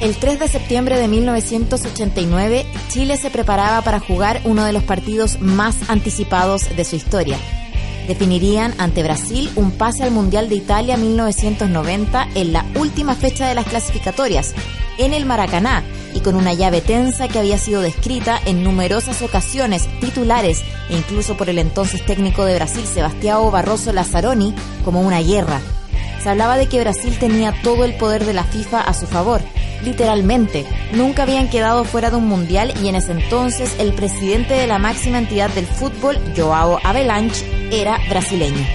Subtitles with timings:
[0.00, 5.42] El 3 de septiembre de 1989, Chile se preparaba para jugar uno de los partidos
[5.42, 7.36] más anticipados de su historia.
[8.08, 13.54] Definirían ante Brasil un pase al Mundial de Italia 1990 en la última fecha de
[13.54, 14.54] las clasificatorias,
[14.96, 19.86] en el Maracaná, y con una llave tensa que había sido descrita en numerosas ocasiones,
[20.00, 25.60] titulares e incluso por el entonces técnico de Brasil, Sebastião Barroso Lazzaroni, como una guerra.
[26.22, 29.40] Se hablaba de que Brasil tenía todo el poder de la FIFA a su favor,
[29.82, 30.66] literalmente.
[30.92, 34.78] Nunca habían quedado fuera de un mundial y en ese entonces el presidente de la
[34.78, 38.66] máxima entidad del fútbol, Joao Avalanche, era brasileño.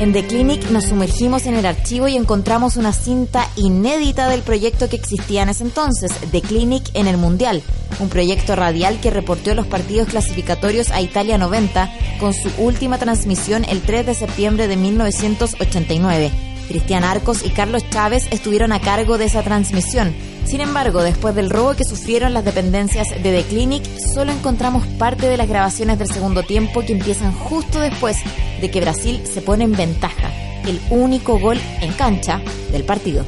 [0.00, 4.88] En The Clinic nos sumergimos en el archivo y encontramos una cinta inédita del proyecto
[4.88, 7.62] que existía en ese entonces, The Clinic en el Mundial,
[8.00, 13.64] un proyecto radial que reportó los partidos clasificatorios a Italia 90 con su última transmisión
[13.68, 16.51] el 3 de septiembre de 1989.
[16.68, 20.14] Cristian Arcos y Carlos Chávez estuvieron a cargo de esa transmisión.
[20.44, 25.28] Sin embargo, después del robo que sufrieron las dependencias de The Clinic, solo encontramos parte
[25.28, 28.18] de las grabaciones del segundo tiempo que empiezan justo después
[28.60, 30.30] de que Brasil se pone en ventaja,
[30.66, 32.40] el único gol en cancha
[32.70, 33.24] del partido.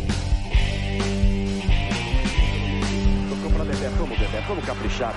[4.46, 5.12] Vamos caprichar,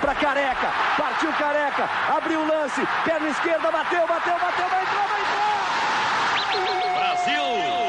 [0.00, 5.21] para Careca, partiu Careca, abriu lance, perna esquerda, bateu, bateu, bateu, vai!
[7.24, 7.81] Brasil!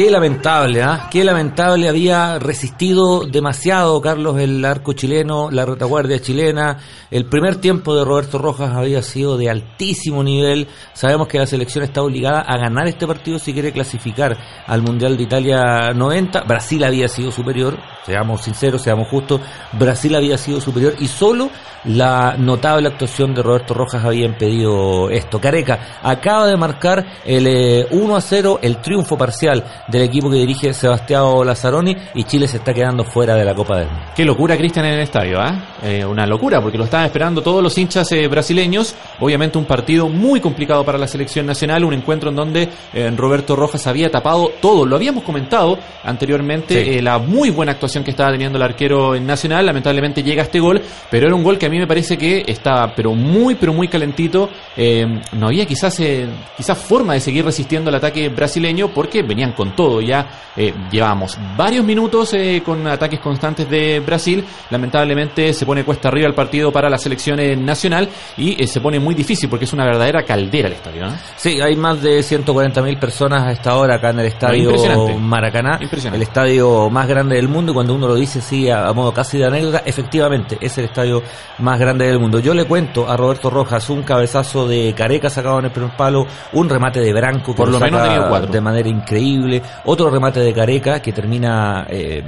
[0.00, 1.08] Qué lamentable, ¿ah?
[1.10, 1.86] Qué lamentable.
[1.86, 6.78] Había resistido demasiado Carlos el arco chileno, la retaguardia chilena.
[7.10, 10.68] El primer tiempo de Roberto Rojas había sido de altísimo nivel.
[10.94, 15.18] Sabemos que la selección está obligada a ganar este partido si quiere clasificar al Mundial
[15.18, 16.44] de Italia 90.
[16.44, 19.42] Brasil había sido superior, seamos sinceros, seamos justos.
[19.72, 21.50] Brasil había sido superior y solo
[21.84, 25.40] la notable actuación de Roberto Rojas había impedido esto.
[25.40, 30.36] Careca acaba de marcar el eh, 1 a 0, el triunfo parcial del equipo que
[30.36, 34.02] dirige Sebastián Lazzaroni y Chile se está quedando fuera de la Copa del Mundo.
[34.14, 35.76] Qué locura, Cristian, en el estadio, ¿ah?
[35.82, 38.94] Eh, una locura, porque lo estaban esperando todos los hinchas eh, brasileños.
[39.18, 43.56] Obviamente un partido muy complicado para la selección nacional, un encuentro en donde eh, Roberto
[43.56, 44.86] Rojas había tapado todo.
[44.86, 47.00] Lo habíamos comentado anteriormente, Sí.
[47.00, 49.66] la muy buena actuación que estaba teniendo el arquero en Nacional.
[49.66, 50.80] Lamentablemente llega este gol,
[51.10, 53.88] pero era un gol que a mí me parece que estaba pero muy, pero muy
[53.88, 54.48] calentito.
[55.32, 56.00] No había quizás,
[56.56, 60.00] quizás forma de seguir resistiendo el ataque brasileño porque venían con todo.
[60.00, 60.26] Ya
[60.56, 64.44] eh, llevábamos varios minutos eh, con ataques constantes de Brasil.
[64.70, 68.98] Lamentablemente se pone cuesta arriba el partido para la selección nacional y eh, se pone
[68.98, 71.06] muy difícil porque es una verdadera caldera el estadio.
[71.06, 71.12] ¿no?
[71.36, 75.14] Sí, hay más de 140.000 personas a esta hora acá en el estadio impresionante.
[75.14, 76.16] Maracaná, Impresionante.
[76.16, 77.72] el estadio más grande del mundo.
[77.72, 80.86] Y cuando uno lo dice así a, a modo casi de anécdota, efectivamente es el
[80.86, 81.22] estadio
[81.58, 82.38] más grande del mundo.
[82.40, 86.26] Yo le cuento a Roberto Rojas un cabezazo de Careca sacado en el primer palo,
[86.52, 88.50] un remate de Branco que Por lo menos tenido cuatro.
[88.50, 92.22] de manera increíble, otro remate de Careca que termina eh,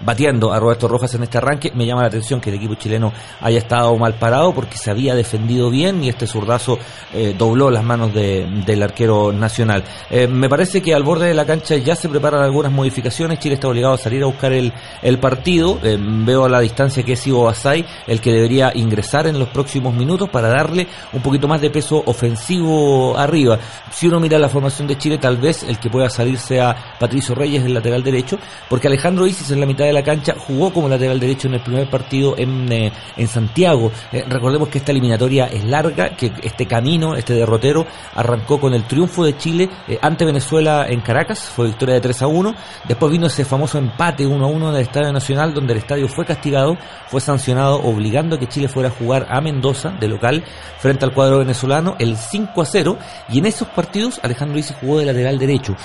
[0.00, 1.72] batiendo a Roberto Rojas en este arranque.
[1.74, 5.14] Me llama la atención que el equipo chileno haya estado mal parado porque se había
[5.14, 6.78] defendido bien y este zurdazo
[7.12, 9.82] eh, dobló las manos de- del arquero nacional.
[10.10, 13.38] Eh, me parece que al borde de la cancha ya se preparan algunas modificaciones.
[13.40, 14.72] Chile está obligado a salir a buscar el,
[15.02, 15.78] el partido.
[15.82, 19.48] Eh, veo a la distancia que es Ivo Basay el que debería ingresar en los
[19.48, 23.58] próximos minutos para darle un poquito más de peso ofensivo arriba.
[23.90, 27.34] Si uno mira la formación de Chile, tal vez el que pueda salir sea Patricio
[27.34, 28.38] Reyes, el lateral derecho,
[28.68, 31.60] porque Alejandro Isis en la mitad de la cancha jugó como lateral derecho en el
[31.60, 33.90] primer partido en, eh, en Santiago.
[34.12, 38.84] Eh, recordemos que esta eliminatoria es larga, que este camino, este derrotero, arrancó con el
[38.84, 42.54] triunfo de Chile eh, ante Venezuela en Caracas, fue victoria de 3 a 1.
[42.86, 46.08] Después vino ese famoso empate 1 a 1 en el Estadio Nacional, donde el estadio
[46.08, 46.76] fue castigado,
[47.08, 50.44] fue sancionado, obligando a que Chile fuera a jugar a Mendoza de local
[50.78, 52.98] frente al cuadro venezolano el 5 a 0.
[53.30, 55.76] Y en esos partidos Alejandro Isis jugó de lateral derecho.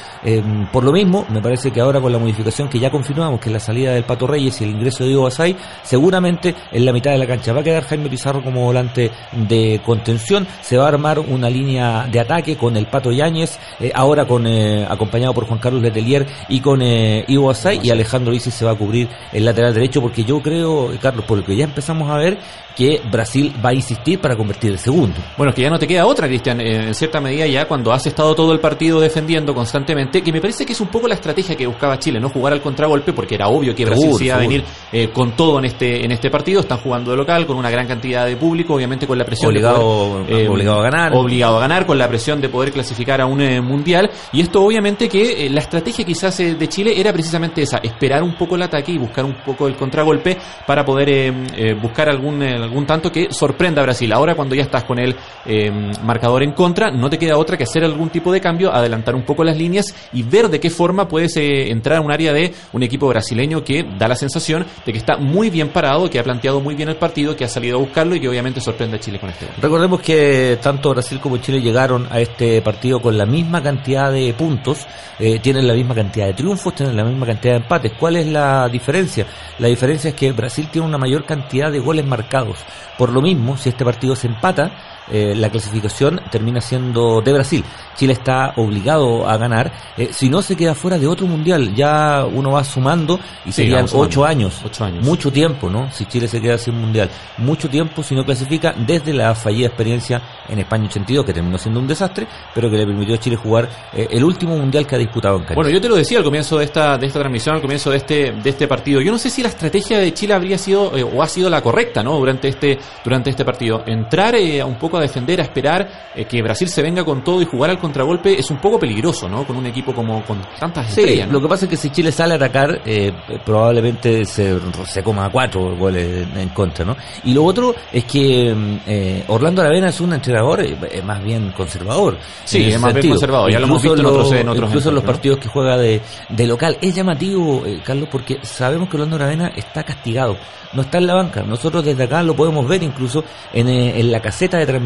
[0.72, 3.54] Por lo mismo, me parece que ahora con la modificación que ya confirmamos, que es
[3.54, 7.12] la salida del Pato Reyes y el ingreso de Diego Basay, seguramente en la mitad
[7.12, 7.54] de la cancha.
[7.54, 12.08] Va a quedar Jaime Pizarro como volante de contención, se va a armar una línea
[12.12, 16.60] de ataque con el Pato Yáñez, eh, ahora eh, acompañado por Juan Carlos Letelier y
[16.60, 20.24] con eh, Ivo Asay, y Alejandro Isis se va a cubrir el lateral derecho, porque
[20.24, 22.38] yo creo, Carlos, por lo que ya empezamos a ver,
[22.76, 25.16] que Brasil va a insistir para convertir el segundo.
[25.38, 27.92] Bueno, es que ya no te queda otra, Cristian, eh, en cierta medida ya cuando
[27.94, 31.16] has estado todo el partido defendiendo constantemente, que me parece que es un poco la
[31.16, 34.36] estrategia que buscaba Chile, no jugar al contragolpe, porque era obvio que Brasil se iba
[34.36, 37.58] a venir eh, con todo en este en este partido, están jugando de local, con
[37.58, 41.14] una gran cantidad de público, obviamente con la presión de Obligado- poder, obligado a ganar.
[41.16, 44.64] obligado a ganar, con la presión de poder clasificar a un eh, mundial, y esto
[44.64, 48.56] obviamente que eh, la estrategia quizás eh, de Chile era precisamente esa, esperar un poco
[48.56, 52.58] el ataque y buscar un poco el contragolpe para poder eh, eh, buscar algún, eh,
[52.64, 54.12] algún tanto que sorprenda a Brasil.
[54.14, 55.16] Ahora cuando ya estás con el
[55.46, 55.72] eh,
[56.04, 59.24] marcador en contra, no te queda otra que hacer algún tipo de cambio, adelantar un
[59.24, 62.54] poco las líneas y ver de qué forma puedes eh, entrar a un área de
[62.72, 66.24] un equipo brasileño que da la sensación de que está muy bien parado, que ha
[66.24, 69.00] planteado muy bien el partido, que ha salido a buscarlo y que obviamente sorprende a
[69.00, 69.56] Chile con este gol.
[69.62, 74.34] Recordemos que tanto Brasil como Chile llegaron a este partido con la misma cantidad de
[74.34, 74.86] puntos,
[75.20, 77.94] eh, tienen la misma cantidad de triunfos, tienen la misma cantidad de empates.
[78.00, 79.26] ¿Cuál es la diferencia?
[79.60, 82.53] La diferencia es que Brasil tiene una mayor cantidad de goles marcados.
[82.98, 87.64] Por lo mismo, si este partido se empata, eh, la clasificación termina siendo de Brasil.
[87.96, 89.72] Chile está obligado a ganar.
[89.98, 91.74] eh, si no, se queda fuera de otro mundial.
[91.76, 94.62] Ya uno va sumando y Sí, serían ocho años.
[94.66, 95.04] Ocho años.
[95.06, 95.92] Mucho tiempo, ¿no?
[95.92, 97.10] Si Chile se queda sin mundial.
[97.38, 101.80] Mucho tiempo si no clasifica desde la fallida experiencia en España 82, que terminó siendo
[101.80, 105.00] un desastre, pero que le permitió a Chile jugar eh, el último mundial que ha
[105.00, 105.56] disputado en Canadá.
[105.56, 107.98] Bueno, yo te lo decía al comienzo de esta, de esta transmisión, al comienzo de
[107.98, 109.02] este, de este partido.
[109.02, 112.04] Yo no sé si la estrategia de Chile habría sido o ha sido la correcta,
[112.04, 112.18] ¿no?
[112.18, 113.84] Durante este, durante este partido.
[113.86, 117.42] Entrar eh, un poco a defender, a esperar eh, que Brasil se venga con todo
[117.42, 119.46] y jugar al contragolpe es un poco peligroso, ¿no?
[119.46, 121.28] Con un equipo como con tantas Sí, estrellas.
[121.28, 121.34] ¿no?
[121.34, 123.12] lo que pasa es que si Chile sale a atacar, eh,
[123.46, 126.96] probablemente se, se coma cuatro goles en contra, ¿no?
[127.24, 130.64] Y lo otro es que mm, eh, Orlando Aravena es un entrenador
[131.04, 132.18] más bien conservador.
[132.46, 134.96] Sí, es más bien conservador, ya lo hemos visto en otros- en otros Incluso en
[134.96, 136.78] los partidos que juega de, de local.
[136.82, 140.38] Es llamativo, Carlos, porque sabemos que Orlando Aravena está castigado.
[140.74, 141.44] No está en la banca.
[141.44, 143.24] Nosotros desde acá lo podemos ver incluso
[143.54, 144.83] en, en la caseta de transmisión,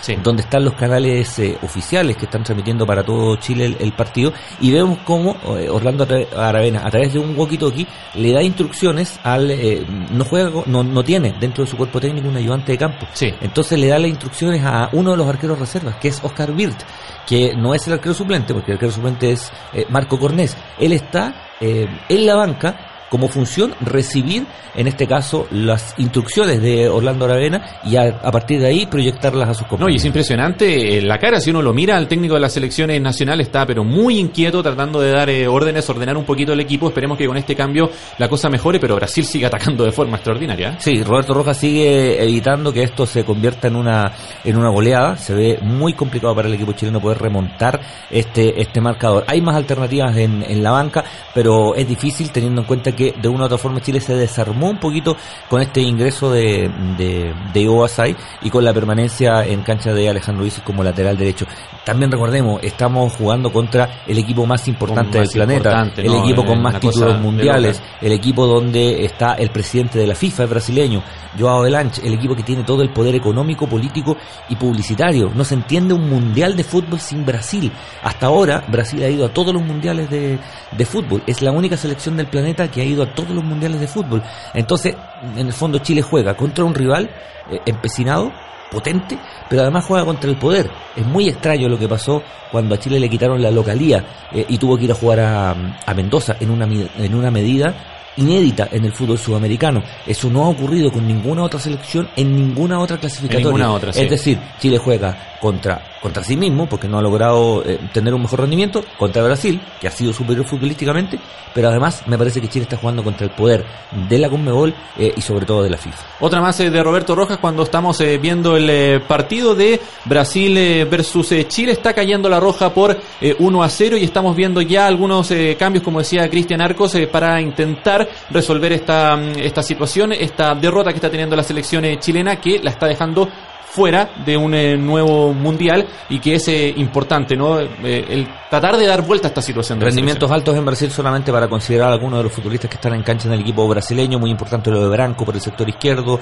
[0.00, 0.16] Sí.
[0.22, 4.32] donde están los canales eh, oficiales que están transmitiendo para todo Chile el, el partido
[4.60, 6.06] y vemos cómo eh, Orlando
[6.36, 11.04] Aravena a través de un walkie-talkie le da instrucciones al eh, no juega no, no
[11.04, 13.32] tiene dentro de su cuerpo técnico un ayudante de campo Sí.
[13.40, 16.78] entonces le da las instrucciones a uno de los arqueros reservas que es Oscar Birt
[17.26, 20.92] que no es el arquero suplente porque el arquero suplente es eh, Marco Cornés él
[20.92, 27.80] está en la banca como función recibir, en este caso, las instrucciones de Orlando Aravena
[27.84, 30.02] y a, a partir de ahí proyectarlas a sus No, y compañeros.
[30.02, 33.46] es impresionante eh, la cara, si uno lo mira, al técnico de las selecciones nacionales
[33.46, 37.16] está pero muy inquieto tratando de dar eh, órdenes, ordenar un poquito el equipo, esperemos
[37.16, 40.72] que con este cambio la cosa mejore, pero Brasil sigue atacando de forma extraordinaria.
[40.72, 40.76] ¿eh?
[40.78, 44.12] Sí, Roberto Rojas sigue evitando que esto se convierta en una
[44.44, 45.16] en una goleada.
[45.16, 47.80] Se ve muy complicado para el equipo chileno poder remontar
[48.10, 49.24] este este marcador.
[49.26, 51.02] Hay más alternativas en, en la banca,
[51.34, 54.70] pero es difícil teniendo en cuenta que de una u otra forma Chile se desarmó
[54.70, 55.16] un poquito
[55.48, 60.08] con este ingreso de de, de Ivo Basay y con la permanencia en cancha de
[60.08, 61.46] Alejandro Isis como lateral derecho.
[61.84, 66.24] También recordemos, estamos jugando contra el equipo más importante Más del planeta, importante, el ¿no?
[66.24, 70.50] equipo con más títulos mundiales, el equipo donde está el presidente de la FIFA, es
[70.50, 71.02] brasileño,
[71.38, 74.16] Joao Belanche, el equipo que tiene todo el poder económico, político
[74.48, 75.30] y publicitario.
[75.34, 77.70] No se entiende un mundial de fútbol sin Brasil.
[78.02, 80.38] Hasta ahora Brasil ha ido a todos los mundiales de,
[80.72, 81.22] de fútbol.
[81.26, 84.22] Es la única selección del planeta que ha ido a todos los mundiales de fútbol.
[84.54, 84.94] Entonces,
[85.36, 87.10] en el fondo Chile juega contra un rival
[87.50, 88.32] eh, empecinado
[88.70, 90.70] potente, pero además juega contra el poder.
[90.94, 94.58] Es muy extraño lo que pasó cuando a Chile le quitaron la localía eh, y
[94.58, 95.50] tuvo que ir a jugar a,
[95.86, 99.82] a Mendoza en una, en una medida inédita en el fútbol sudamericano.
[100.06, 103.46] Eso no ha ocurrido con ninguna otra selección en ninguna otra clasificatoria.
[103.46, 104.02] ninguna otra, sí.
[104.02, 108.22] Es decir, Chile juega contra, contra sí mismo porque no ha logrado eh, tener un
[108.22, 111.18] mejor rendimiento, contra Brasil, que ha sido superior futbolísticamente,
[111.54, 113.64] pero además me parece que Chile está jugando contra el poder
[114.08, 115.98] de la Conmebol eh, y sobre todo de la FIFA.
[116.20, 121.32] Otra más eh, de Roberto Rojas cuando estamos eh, viendo el partido de Brasil versus
[121.32, 121.72] eh, Chile.
[121.72, 125.56] Está cayendo la roja por eh, 1 a 0 y estamos viendo ya algunos eh,
[125.58, 130.96] cambios, como decía Cristian Arcos, para intentar resolver esta, mm, esta situación, esta derrota que
[130.96, 133.28] está teniendo la selección eh, chilena que la está dejando
[133.76, 137.60] fuera de un eh, nuevo mundial y que es eh, importante, ¿no?
[137.60, 137.68] Eh,
[138.08, 139.78] el tratar de dar vuelta a esta situación.
[139.78, 143.02] De Rendimientos altos en Brasil solamente para considerar algunos de los futbolistas que están en
[143.02, 146.18] cancha en el equipo brasileño, muy importante lo de Branco por el sector izquierdo.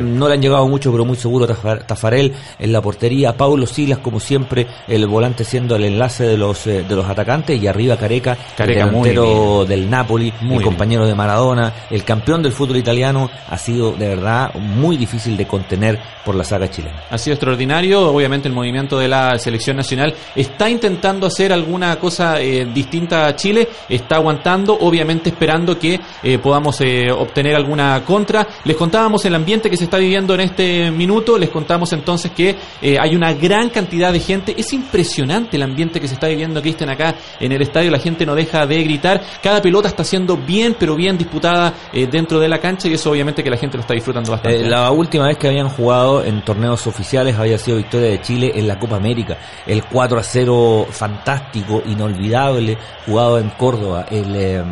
[0.00, 3.98] No le han llegado mucho, pero muy seguro Tafar- Tafarel en la portería, Paulo Silas
[3.98, 8.36] como siempre, el volante siendo el enlace de los de los atacantes y arriba Careca,
[8.56, 10.62] Careca, el delantero del Napoli, Muy el bien.
[10.62, 15.46] compañero de Maradona, el campeón del fútbol italiano, ha sido de verdad muy difícil de
[15.46, 16.83] contener por la saga chilena.
[17.10, 22.40] Ha sido extraordinario, obviamente el movimiento de la selección nacional está intentando hacer alguna cosa
[22.40, 28.46] eh, distinta a Chile, está aguantando, obviamente esperando que eh, podamos eh, obtener alguna contra.
[28.64, 32.56] Les contábamos el ambiente que se está viviendo en este minuto, les contamos entonces que
[32.98, 36.90] hay una gran cantidad de gente, es impresionante el ambiente que se está viviendo, Cristian,
[36.90, 40.76] acá en el estadio, la gente no deja de gritar, cada pelota está siendo bien,
[40.78, 43.94] pero bien disputada dentro de la cancha y eso obviamente que la gente lo está
[43.94, 44.64] disfrutando bastante.
[44.68, 48.68] La última vez que habían jugado en torneos oficiales había sido victoria de Chile en
[48.68, 49.36] la Copa América.
[49.66, 52.76] El 4 a 0 fantástico, inolvidable,
[53.06, 54.06] jugado en Córdoba.
[54.10, 54.62] Eh,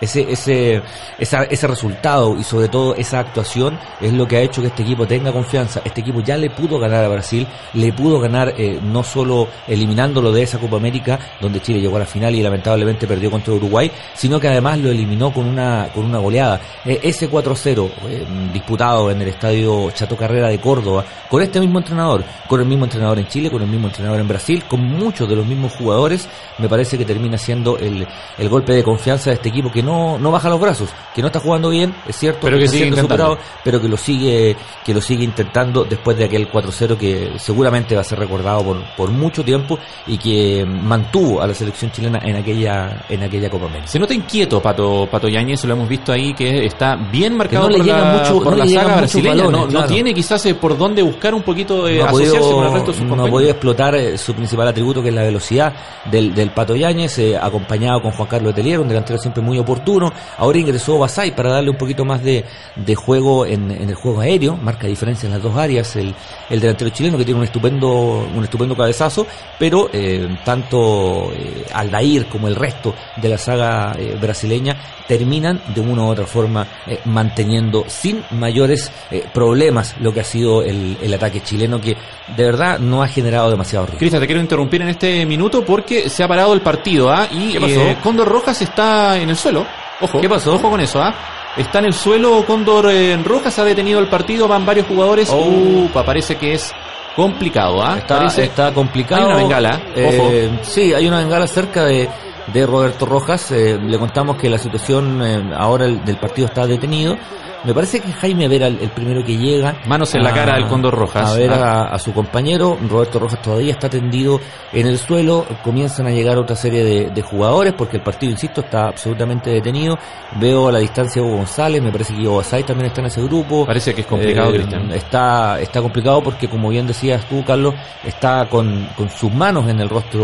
[0.00, 0.82] ese, ese,
[1.18, 5.06] ese resultado y sobre todo esa actuación es lo que ha hecho que este equipo
[5.06, 5.82] tenga confianza.
[5.84, 10.32] Este equipo ya le pudo ganar a Brasil, le pudo ganar eh, no solo eliminándolo
[10.32, 13.90] de esa Copa América, donde Chile llegó a la final y lamentablemente perdió contra Uruguay,
[14.14, 16.60] sino que además lo eliminó con una, con una goleada.
[16.84, 21.78] Eh, ese 4-0 eh, disputado en el estadio Chato Carrera de Córdoba, con este mismo
[21.80, 25.28] entrenador, con el mismo entrenador en Chile, con el mismo entrenador en Brasil, con muchos
[25.28, 26.28] de los mismos jugadores,
[26.58, 28.06] me parece que termina siendo el,
[28.38, 31.28] el golpe de confianza de este equipo que no, no baja los brazos, que no
[31.28, 33.32] está jugando bien, es cierto, Pero que está sigue siendo intentando.
[33.34, 37.94] superado, pero que lo sigue, que lo sigue intentando después de aquel 4-0 que seguramente
[37.94, 42.20] va a ser recordado por, por mucho tiempo y que mantuvo a la selección chilena
[42.22, 43.86] en aquella, en aquella Copa América.
[43.88, 47.78] Se nota inquieto Pato, Pato Yáñez, lo hemos visto ahí, que está bien marcado Que
[47.78, 49.30] no le por la, llegan mucho- por no la le saga brasileña.
[49.36, 49.86] balones, no, no claro.
[49.86, 52.72] tiene quizás eh, por dónde buscar un poquito de no ha asociarse podido, con el
[52.72, 55.72] resto de sus no ha podido explotar eh, su principal atributo que es la velocidad
[56.10, 60.12] del, del Pato Yáñez, eh, acompañado con Juan Carlos Telier, un delantero siempre muy oportuno.
[60.38, 62.44] Ahora ingresó Basay para darle un poquito más de,
[62.76, 66.14] de juego en, en el juego aéreo, marca diferencia en las dos áreas, el,
[66.48, 69.26] el delantero chileno que tiene un estupendo, un estupendo cabezazo,
[69.58, 75.80] pero eh, tanto eh, Aldair como el resto de la saga eh, brasileña terminan de
[75.80, 80.96] una u otra forma eh, manteniendo sin mayores eh, problemas lo que ha sido el,
[81.02, 81.96] el ataque chileno que
[82.36, 83.98] de verdad no ha generado demasiado riesgo.
[83.98, 87.26] Cristian, te quiero interrumpir en este minuto porque se ha parado el partido, ¿ah?
[87.30, 87.80] Y ¿Qué pasó?
[87.80, 89.66] eh, Cóndor Rojas está en el suelo.
[90.00, 90.20] Ojo.
[90.20, 90.54] ¿Qué pasó?
[90.54, 91.14] Ojo con eso, ¿ah?
[91.56, 95.28] Está en el suelo Cóndor eh, Rojas, ha detenido el partido, van varios jugadores.
[95.30, 95.84] Oh.
[95.84, 96.72] Upa, parece que es
[97.16, 97.98] complicado, ¿ah?
[97.98, 99.22] Está, Parece- está complicado.
[99.22, 102.08] Hay una bengala, Eh, sí, hay una bengala cerca de,
[102.52, 103.50] de Roberto Rojas.
[103.50, 107.16] Eh, le contamos que la situación eh, ahora el- del partido está detenido.
[107.64, 109.76] Me parece que Jaime Vera el, el primero que llega.
[109.86, 111.30] Manos en la cara del Cóndor Rojas.
[111.30, 111.82] A ver Ah.
[111.90, 112.78] a, a su compañero.
[112.88, 114.40] Roberto Rojas todavía está tendido
[114.72, 115.44] en el suelo.
[115.62, 119.98] Comienzan a llegar otra serie de, de jugadores porque el partido, insisto, está absolutamente detenido.
[120.40, 121.82] Veo a la distancia a Hugo González.
[121.82, 123.66] Me parece que Hugo Basay también está en ese grupo.
[123.66, 124.90] Parece que es complicado, Eh, Cristian.
[124.92, 127.74] Está, está complicado porque, como bien decías tú, Carlos,
[128.04, 130.22] está con, con sus manos en el rostro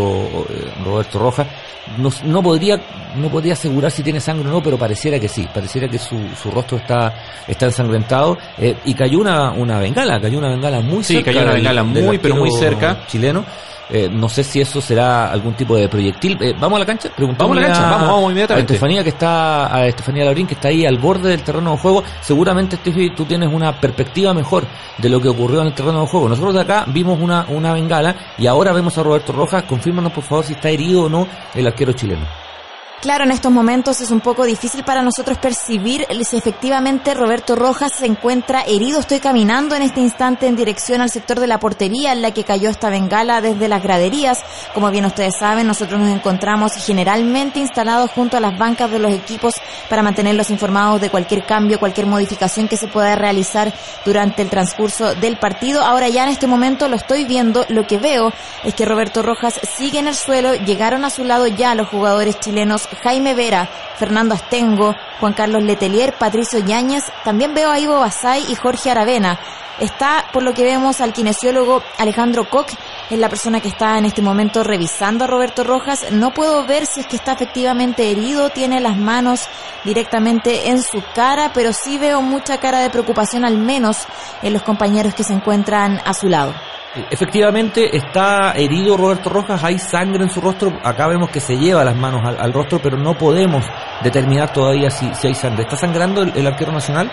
[0.49, 1.47] eh, Roberto Rojas.
[1.97, 2.77] No, no podría
[3.15, 5.47] no podría asegurar si tiene sangre o no, pero pareciera que sí.
[5.53, 7.13] Pareciera que su, su rostro está,
[7.47, 8.37] está ensangrentado.
[8.57, 11.31] Eh, y cayó una, una bengala, cayó una bengala muy Sí, cerca.
[11.31, 13.05] cayó una del- bengala del muy, pero muy cerca.
[13.07, 13.43] Chileno.
[13.89, 16.37] Eh, no sé si eso será algún tipo de proyectil.
[16.41, 17.07] Eh, ¿Vamos a la cancha?
[17.15, 18.73] Preguntémosle Vamos a la cancha, vamos, vamos inmediatamente.
[18.73, 21.77] a Estefanía que está, a Estefanía Laurín que está ahí al borde del terreno de
[21.77, 22.03] juego.
[22.19, 24.65] Seguramente Estefi, tú tienes una perspectiva mejor
[24.97, 26.27] de lo que ocurrió en el terreno de juego.
[26.27, 29.63] Nosotros de acá vimos una, una bengala y ahora vemos a Roberto Rojas.
[29.63, 32.25] Confírmanos por favor si está herido o no el arquero chileno.
[32.99, 37.93] Claro, en estos momentos es un poco difícil para nosotros percibir si efectivamente Roberto Rojas
[37.93, 38.99] se encuentra herido.
[38.99, 42.43] Estoy caminando en este instante en dirección al sector de la portería en la que
[42.43, 44.39] cayó esta bengala desde las graderías.
[44.73, 49.13] Como bien ustedes saben, nosotros nos encontramos generalmente instalados junto a las bancas de los
[49.13, 49.53] equipos
[49.89, 53.71] para mantenerlos informados de cualquier cambio, cualquier modificación que se pueda realizar
[54.05, 55.83] durante el transcurso del partido.
[55.83, 57.63] Ahora ya en este momento lo estoy viendo.
[57.69, 60.55] Lo que veo es que Roberto Rojas sigue en el suelo.
[60.55, 63.67] Llegaron a su lado ya los jugadores chilenos Jaime Vera,
[63.97, 67.03] Fernando Astengo, Juan Carlos Letelier, Patricio Yáñez.
[67.23, 69.39] También veo a Ivo Basay y Jorge Aravena.
[69.79, 72.73] Está, por lo que vemos, al kinesiólogo Alejandro Koch,
[73.11, 76.11] es la persona que está en este momento revisando a Roberto Rojas.
[76.11, 79.47] No puedo ver si es que está efectivamente herido, tiene las manos
[79.83, 84.07] directamente en su cara, pero sí veo mucha cara de preocupación, al menos
[84.41, 86.55] en los compañeros que se encuentran a su lado.
[87.11, 91.83] Efectivamente está herido Roberto Rojas, hay sangre en su rostro, acá vemos que se lleva
[91.83, 93.65] las manos al, rostro, pero no podemos
[94.03, 95.63] determinar todavía si, si hay sangre.
[95.63, 97.11] ¿Está sangrando el arquero nacional?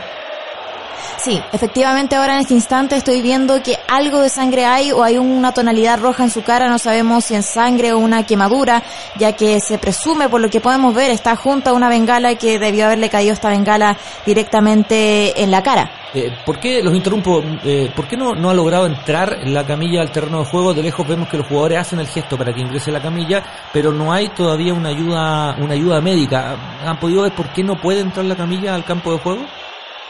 [1.17, 5.19] Sí, efectivamente ahora en este instante estoy viendo que algo de sangre hay o hay
[5.19, 8.83] una tonalidad roja en su cara, no sabemos si en sangre o una quemadura,
[9.17, 12.59] ya que se presume por lo que podemos ver está junto a una bengala que
[12.59, 13.97] debió haberle caído esta bengala
[14.27, 15.91] directamente en la cara.
[16.15, 20.01] Eh, ¿Por qué, los interrumpo, eh, por qué no, no ha logrado entrar la camilla
[20.01, 20.73] al terreno de juego?
[20.73, 23.93] De lejos vemos que los jugadores hacen el gesto para que ingrese la camilla, pero
[23.93, 26.57] no hay todavía una ayuda, una ayuda médica.
[26.85, 29.45] ¿Han podido ver por qué no puede entrar la camilla al campo de juego?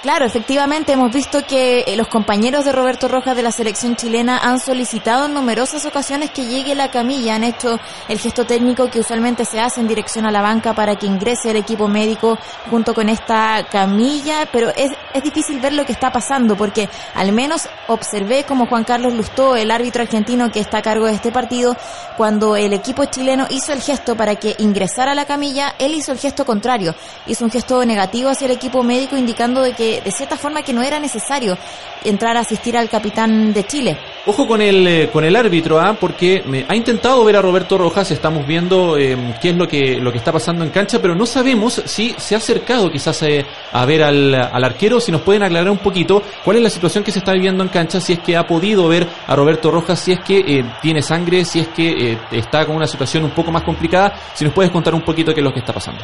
[0.04, 4.36] Claro, efectivamente hemos visto que eh, los compañeros de Roberto Rojas de la selección chilena
[4.36, 9.00] han solicitado en numerosas ocasiones que llegue la camilla, han hecho el gesto técnico que
[9.00, 12.38] usualmente se hace en dirección a la banca para que ingrese el equipo médico
[12.70, 17.32] junto con esta camilla, pero es, es difícil ver lo que está pasando porque al
[17.32, 21.32] menos observé como Juan Carlos Lustó, el árbitro argentino que está a cargo de este
[21.32, 21.78] partido,
[22.18, 26.18] cuando el equipo chileno hizo el gesto para que ingresara la camilla, él hizo el
[26.18, 26.94] gesto contrario,
[27.26, 30.72] hizo un gesto negativo hacia el equipo médico indicando de que de cierta forma que
[30.72, 31.56] no era necesario
[32.04, 33.98] entrar a asistir al capitán de Chile.
[34.26, 35.96] Ojo con el eh, con el árbitro, ¿ah?
[35.98, 39.96] porque me, ha intentado ver a Roberto Rojas, estamos viendo eh, qué es lo que
[39.96, 43.44] lo que está pasando en cancha, pero no sabemos si se ha acercado quizás eh,
[43.72, 47.04] a ver al, al, arquero, si nos pueden aclarar un poquito cuál es la situación
[47.04, 49.98] que se está viviendo en cancha, si es que ha podido ver a Roberto Rojas,
[49.98, 53.62] si es que tiene sangre, si es que está con una situación un poco más
[53.62, 56.02] complicada, si nos puedes contar un poquito qué es lo que está pasando.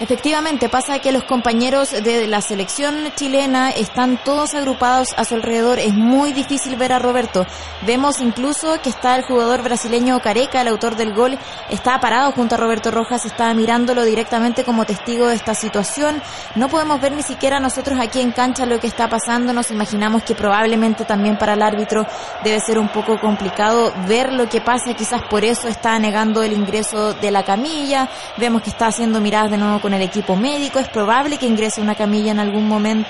[0.00, 5.78] Efectivamente, pasa que los compañeros de la selección chilena están todos agrupados a su alrededor.
[5.78, 7.46] Es muy difícil ver a Roberto.
[7.86, 11.38] Vemos incluso que está el jugador brasileño Careca, el autor del gol,
[11.70, 16.20] está parado junto a Roberto Rojas, está mirándolo directamente como testigo de esta situación.
[16.54, 19.54] No podemos ver ni siquiera nosotros aquí en cancha lo que está pasando.
[19.54, 22.06] Nos imaginamos que probablemente también para el árbitro
[22.42, 24.92] debe ser un poco complicado ver lo que pasa.
[24.92, 28.10] Quizás por eso está negando el ingreso de la camilla.
[28.36, 30.78] Vemos que está haciendo miradas de nuevo con el equipo médico.
[30.78, 33.03] Es probable que ingrese una camilla en algún momento,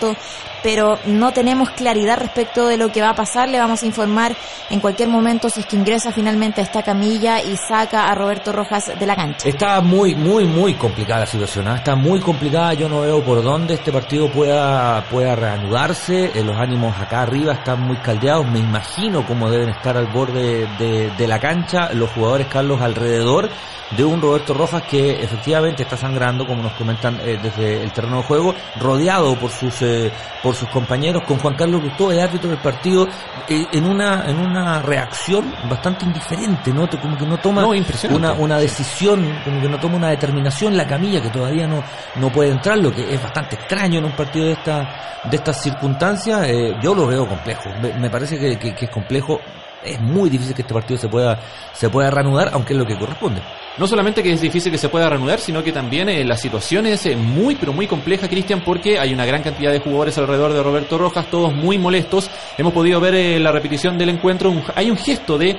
[0.64, 3.50] pero no tenemos claridad respecto de lo que va a pasar.
[3.50, 4.34] Le vamos a informar
[4.70, 8.50] en cualquier momento si es que ingresa finalmente a esta camilla y saca a Roberto
[8.50, 9.46] Rojas de la cancha.
[9.46, 11.68] Está muy, muy, muy complicada la situación.
[11.68, 11.74] ¿eh?
[11.76, 12.72] Está muy complicada.
[12.72, 16.30] Yo no veo por dónde este partido pueda, pueda reanudarse.
[16.34, 18.46] Eh, los ánimos acá arriba están muy caldeados.
[18.46, 21.92] Me imagino cómo deben estar al borde de, de la cancha.
[21.92, 23.50] Los jugadores, Carlos, alrededor
[23.96, 28.18] de un Roberto Rojas que efectivamente está sangrando, como nos comentan eh, desde el terreno
[28.18, 30.12] de juego, rodeado por sus eh,
[30.42, 33.06] por sus compañeros, con Juan Carlos Lustó, el árbitro del partido,
[33.48, 36.88] eh, en una en una reacción bastante indiferente, ¿no?
[36.88, 37.66] Como que no toma
[38.10, 41.82] una, una decisión, como que no toma una determinación la camilla que todavía no,
[42.16, 45.62] no puede entrar, lo que es bastante extraño en un partido de esta de estas
[45.62, 46.46] circunstancias.
[46.82, 49.40] yo lo veo complejo, me, parece que, que es complejo
[49.84, 51.38] es muy difícil que este partido se pueda,
[51.72, 53.42] se pueda reanudar, aunque es lo que corresponde.
[53.76, 56.86] No solamente que es difícil que se pueda reanudar, sino que también eh, la situación
[56.86, 60.52] es eh, muy, pero muy compleja, Cristian, porque hay una gran cantidad de jugadores alrededor
[60.52, 62.30] de Roberto Rojas, todos muy molestos.
[62.56, 64.54] Hemos podido ver eh, la repetición del encuentro.
[64.76, 65.56] hay un gesto de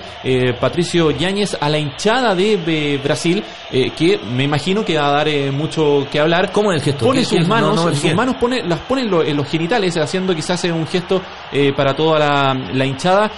[0.61, 6.07] Patricio Yáñez a la hinchada de Brasil, que me imagino que va a dar mucho
[6.09, 6.51] que hablar.
[6.51, 7.05] ¿Cómo el gesto?
[7.05, 11.21] Pone sus manos, sus manos pone, las pone en, los genitales, haciendo quizás un gesto
[11.75, 13.31] para toda la, la hinchada.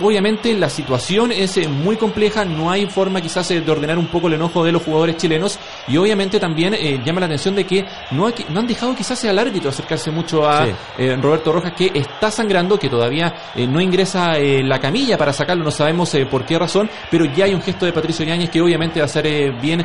[0.00, 4.34] obviamente la situación es muy compleja, no hay forma quizás de ordenar un poco el
[4.34, 8.32] enojo de los jugadores chilenos y obviamente también eh, llama la atención de que no,
[8.48, 10.66] no han dejado quizás al árbitro acercarse mucho a
[10.98, 15.64] eh, Roberto Rojas que está sangrando, que todavía eh, no ingresa la camilla para sacarlo,
[15.64, 19.00] no sabemos por qué razón, pero ya hay un gesto de Patricio Ñáñez que obviamente
[19.00, 19.84] va a ser bien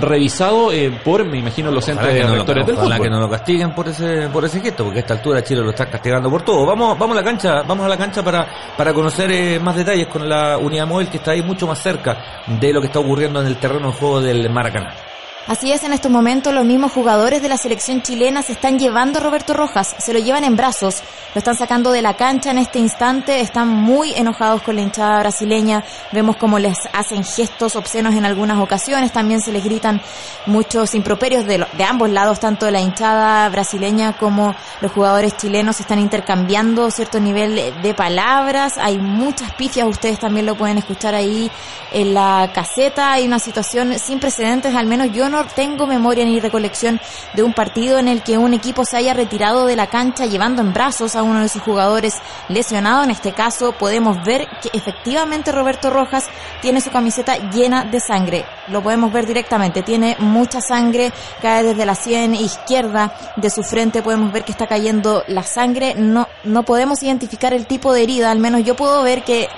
[0.00, 0.70] revisado
[1.04, 3.00] por, me imagino, los centros de rectores del fútbol.
[3.00, 5.70] que no lo castiguen por ese, por ese gesto, porque a esta altura Chile lo
[5.70, 6.66] está castigando por todo.
[6.66, 10.28] Vamos, vamos a la cancha, vamos a la cancha para, para conocer más detalles con
[10.28, 13.46] la unidad móvil que está ahí mucho más cerca de lo que está ocurriendo en
[13.46, 15.09] el terreno terreno de juego del Maracaná.
[15.46, 19.18] Así es, en estos momentos los mismos jugadores de la selección chilena se están llevando
[19.18, 21.02] a Roberto Rojas, se lo llevan en brazos,
[21.34, 25.18] lo están sacando de la cancha en este instante, están muy enojados con la hinchada
[25.18, 30.02] brasileña, vemos cómo les hacen gestos obscenos en algunas ocasiones, también se les gritan
[30.44, 35.80] muchos improperios de, de ambos lados, tanto de la hinchada brasileña como los jugadores chilenos
[35.80, 41.50] están intercambiando cierto nivel de palabras, hay muchas pifias, ustedes también lo pueden escuchar ahí
[41.92, 46.40] en la caseta, hay una situación sin precedentes, al menos yo no tengo memoria ni
[46.40, 47.00] recolección
[47.34, 50.62] de un partido en el que un equipo se haya retirado de la cancha llevando
[50.62, 52.16] en brazos a uno de sus jugadores
[52.48, 53.04] lesionado.
[53.04, 56.28] En este caso podemos ver que efectivamente Roberto Rojas
[56.60, 58.44] tiene su camiseta llena de sangre.
[58.68, 59.82] Lo podemos ver directamente.
[59.82, 64.02] Tiene mucha sangre, cae desde la sien izquierda de su frente.
[64.02, 65.94] Podemos ver que está cayendo la sangre.
[65.94, 68.30] No, no podemos identificar el tipo de herida.
[68.30, 69.48] Al menos yo puedo ver que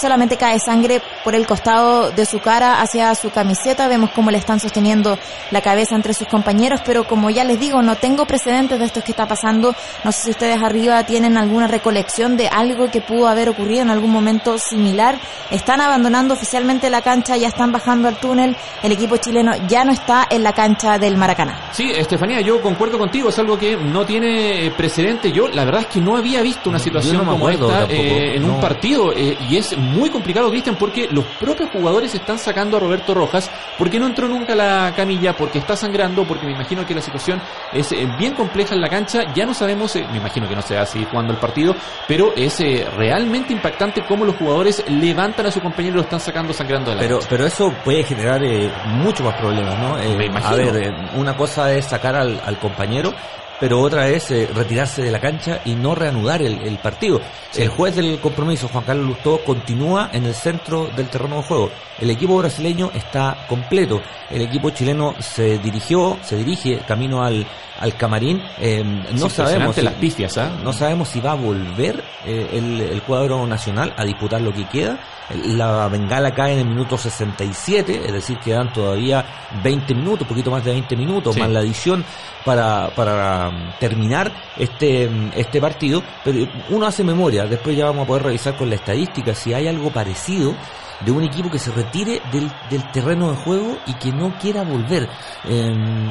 [0.00, 3.88] solamente cae sangre por el costado de su cara hacia su camiseta.
[3.88, 5.18] Vemos cómo le están sosteniendo
[5.50, 9.02] la cabeza entre sus compañeros, pero como ya les digo, no tengo precedentes de esto
[9.02, 9.74] que está pasando.
[10.04, 13.90] No sé si ustedes arriba tienen alguna recolección de algo que pudo haber ocurrido en
[13.90, 15.18] algún momento similar.
[15.50, 18.56] Están abandonando oficialmente la cancha, ya están bajando al túnel.
[18.82, 21.70] El equipo chileno ya no está en la cancha del Maracaná.
[21.72, 25.32] Sí, Estefanía, yo concuerdo contigo, es algo que no tiene precedente.
[25.32, 28.60] Yo la verdad es que no había visto una situación como esta eh, en un
[28.60, 33.14] partido eh, y es muy complicado, Cristian, porque los propios jugadores están sacando a Roberto
[33.14, 37.00] Rojas porque no entró nunca la camilla, porque está sangrando, porque me imagino que la
[37.00, 37.40] situación
[37.72, 39.32] es eh, bien compleja en la cancha.
[39.34, 41.74] Ya no sabemos, me imagino que no se va a seguir jugando el partido,
[42.06, 42.60] pero es
[42.96, 46.96] realmente impactante cómo los jugadores levantan a su compañero y lo están sacando sangrando de
[46.96, 47.28] la pero, cancha.
[47.30, 48.40] Pero eso puede generar
[48.86, 49.94] mucho más problemas, ¿no?
[49.94, 53.12] a ver, una cosa es sacar al, al compañero
[53.60, 57.20] pero otra es eh, retirarse de la cancha y no reanudar el, partido.
[57.54, 61.70] El juez del compromiso, Juan Carlos Lustó, continúa en el centro del terreno de juego.
[62.00, 64.00] El equipo brasileño está completo.
[64.30, 67.46] El equipo chileno se dirigió, se dirige camino al,
[67.80, 68.42] al camarín.
[68.58, 70.52] Eh, no sabemos si, las pifias, ¿ah?
[70.62, 74.68] no sabemos si va a volver eh, el, el cuadro nacional a disputar lo que
[74.68, 75.00] queda
[75.34, 79.24] la bengala cae en el minuto 67, es decir, quedan todavía
[79.62, 82.04] 20 minutos, poquito más de 20 minutos, más la adición
[82.44, 86.02] para, para um, terminar este, um, este partido.
[86.24, 89.68] Pero uno hace memoria, después ya vamos a poder revisar con la estadística si hay
[89.68, 90.54] algo parecido
[91.00, 94.62] de un equipo que se retire del, del terreno de juego y que no quiera
[94.62, 95.08] volver.
[95.44, 96.10] Em,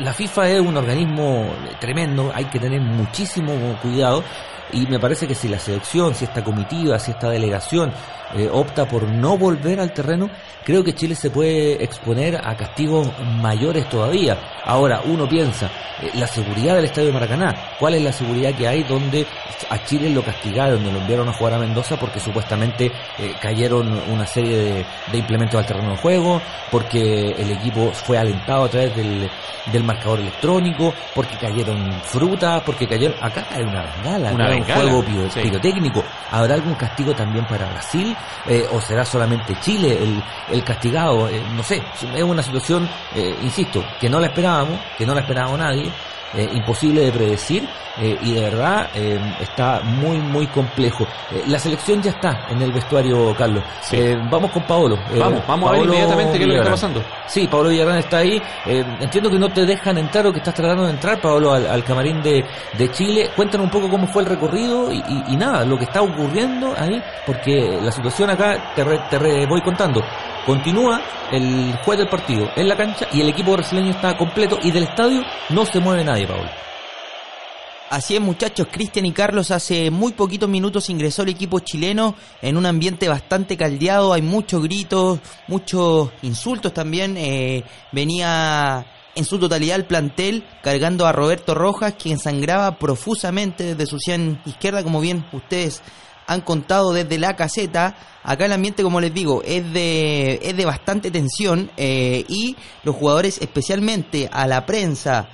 [0.00, 1.46] la, FIFA es un organismo
[1.80, 4.22] tremendo, hay que tener muchísimo cuidado
[4.72, 7.92] y me parece que si la selección, si esta comitiva, si esta delegación
[8.34, 10.28] eh, opta por no volver al terreno,
[10.64, 13.08] creo que Chile se puede exponer a castigos
[13.40, 14.36] mayores todavía.
[14.64, 15.70] Ahora, uno piensa,
[16.02, 19.26] eh, la seguridad del Estadio de Maracaná, ¿cuál es la seguridad que hay donde
[19.70, 22.86] a Chile lo castigaron, donde lo enviaron a jugar a Mendoza porque supuestamente
[23.18, 28.18] eh, cayeron una serie de, de, implementos al terreno de juego, porque el equipo fue
[28.18, 29.30] alentado a través del,
[29.72, 33.16] del marcador electrónico, porque cayeron frutas, porque cayeron...
[33.20, 36.04] Acá hay una bengala, una un juego pirotécnico.
[36.30, 38.16] ¿Habrá algún castigo también para Brasil?
[38.46, 41.28] Eh, ¿O será solamente Chile el, el castigado?
[41.28, 41.82] Eh, no sé,
[42.14, 45.90] es una situación, eh, insisto, que no la esperábamos, que no la esperábamos nadie,
[46.34, 51.06] eh, imposible de predecir eh, y de verdad eh, está muy muy complejo.
[51.46, 53.62] la selección ya está en el vestuario, Carlos.
[54.30, 54.98] vamos con Paolo.
[55.18, 57.02] vamos, vamos a ver inmediatamente qué es lo que está pasando.
[57.26, 58.42] Sí, Paolo Villarán está ahí.
[58.66, 62.22] entiendo que no te dejan entrar o que estás tratando de entrar, Paolo, al, camarín
[62.22, 62.44] de,
[62.76, 63.30] de, Chile.
[63.34, 67.02] Cuéntanos un poco cómo fue el recorrido y, y, nada, lo que está ocurriendo ahí,
[67.24, 70.02] porque la situación acá te, te voy contando.
[70.46, 74.70] Continúa el juez del partido en la cancha y el equipo brasileño está completo y
[74.70, 76.48] del estadio no se mueve nadie, Paul.
[77.90, 78.68] Así es, muchachos.
[78.70, 83.56] Cristian y Carlos hace muy poquitos minutos ingresó el equipo chileno en un ambiente bastante
[83.56, 84.12] caldeado.
[84.12, 87.16] Hay muchos gritos, muchos insultos también.
[87.16, 93.86] Eh, venía en su totalidad el plantel cargando a Roberto Rojas, quien sangraba profusamente desde
[93.86, 95.82] su sien izquierda, como bien ustedes
[96.26, 97.96] han contado desde la caseta.
[98.22, 102.96] Acá el ambiente, como les digo, es de, es de bastante tensión eh, y los
[102.96, 105.28] jugadores, especialmente a la prensa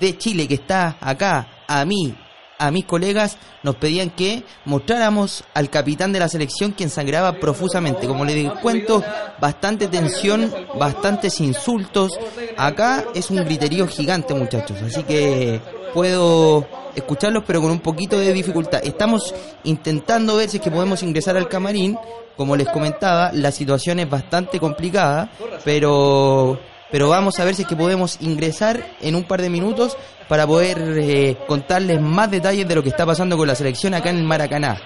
[0.00, 2.14] de Chile que está acá, a mí,
[2.58, 8.06] a mis colegas, nos pedían que mostráramos al capitán de la selección quien sangraba profusamente.
[8.06, 9.02] Como les cuento,
[9.40, 12.18] bastante tensión, bastantes insultos.
[12.56, 14.80] Acá es un griterío gigante, muchachos.
[14.82, 15.60] Así que
[15.92, 18.80] puedo escucharlos, pero con un poquito de dificultad.
[18.84, 21.98] Estamos intentando ver si es que podemos ingresar al camarín.
[22.36, 25.30] Como les comentaba, la situación es bastante complicada,
[25.64, 26.58] pero
[26.90, 29.96] pero vamos a ver si es que podemos ingresar en un par de minutos
[30.28, 34.10] para poder eh, contarles más detalles de lo que está pasando con la selección acá
[34.10, 34.76] en el Maracaná.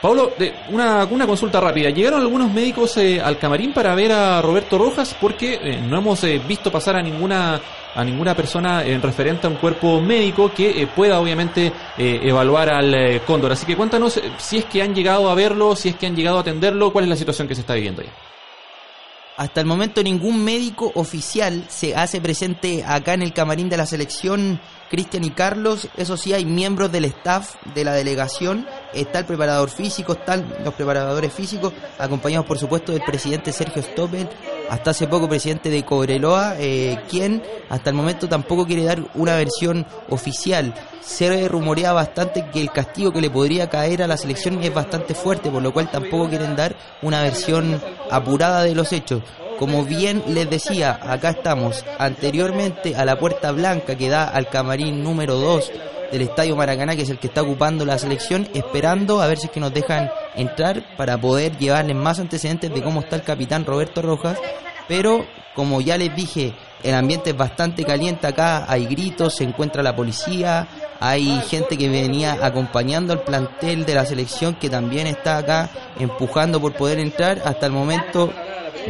[0.00, 0.30] Pablo,
[0.70, 1.90] una, una consulta rápida.
[1.90, 5.16] ¿Llegaron algunos médicos eh, al camarín para ver a Roberto Rojas?
[5.20, 7.60] Porque eh, no hemos visto pasar a ninguna
[7.94, 13.50] a ninguna persona en referente a un cuerpo médico que pueda obviamente evaluar al cóndor.
[13.50, 16.36] Así que cuéntanos si es que han llegado a verlo, si es que han llegado
[16.36, 18.08] a atenderlo, cuál es la situación que se está viviendo ahí.
[19.38, 23.86] Hasta el momento ningún médico oficial se hace presente acá en el camarín de la
[23.86, 25.88] selección Cristian y Carlos.
[25.96, 28.66] Eso sí, hay miembros del staff de la delegación.
[28.92, 34.28] Está el preparador físico, están los preparadores físicos, acompañados por supuesto del presidente Sergio Stoppel,
[34.70, 39.36] hasta hace poco presidente de Cobreloa, eh, quien hasta el momento tampoco quiere dar una
[39.36, 40.74] versión oficial.
[41.00, 45.14] Se rumorea bastante que el castigo que le podría caer a la selección es bastante
[45.14, 49.22] fuerte, por lo cual tampoco quieren dar una versión apurada de los hechos.
[49.58, 55.02] Como bien les decía, acá estamos anteriormente a la puerta blanca que da al camarín
[55.02, 55.72] número 2
[56.12, 59.46] del Estadio Maracaná, que es el que está ocupando la selección, esperando a ver si
[59.46, 63.64] es que nos dejan entrar para poder llevarles más antecedentes de cómo está el capitán
[63.64, 64.38] Roberto Rojas.
[64.86, 69.82] Pero como ya les dije, el ambiente es bastante caliente acá, hay gritos, se encuentra
[69.82, 70.68] la policía,
[71.00, 75.68] hay gente que venía acompañando al plantel de la selección que también está acá
[75.98, 77.42] empujando por poder entrar.
[77.44, 78.32] Hasta el momento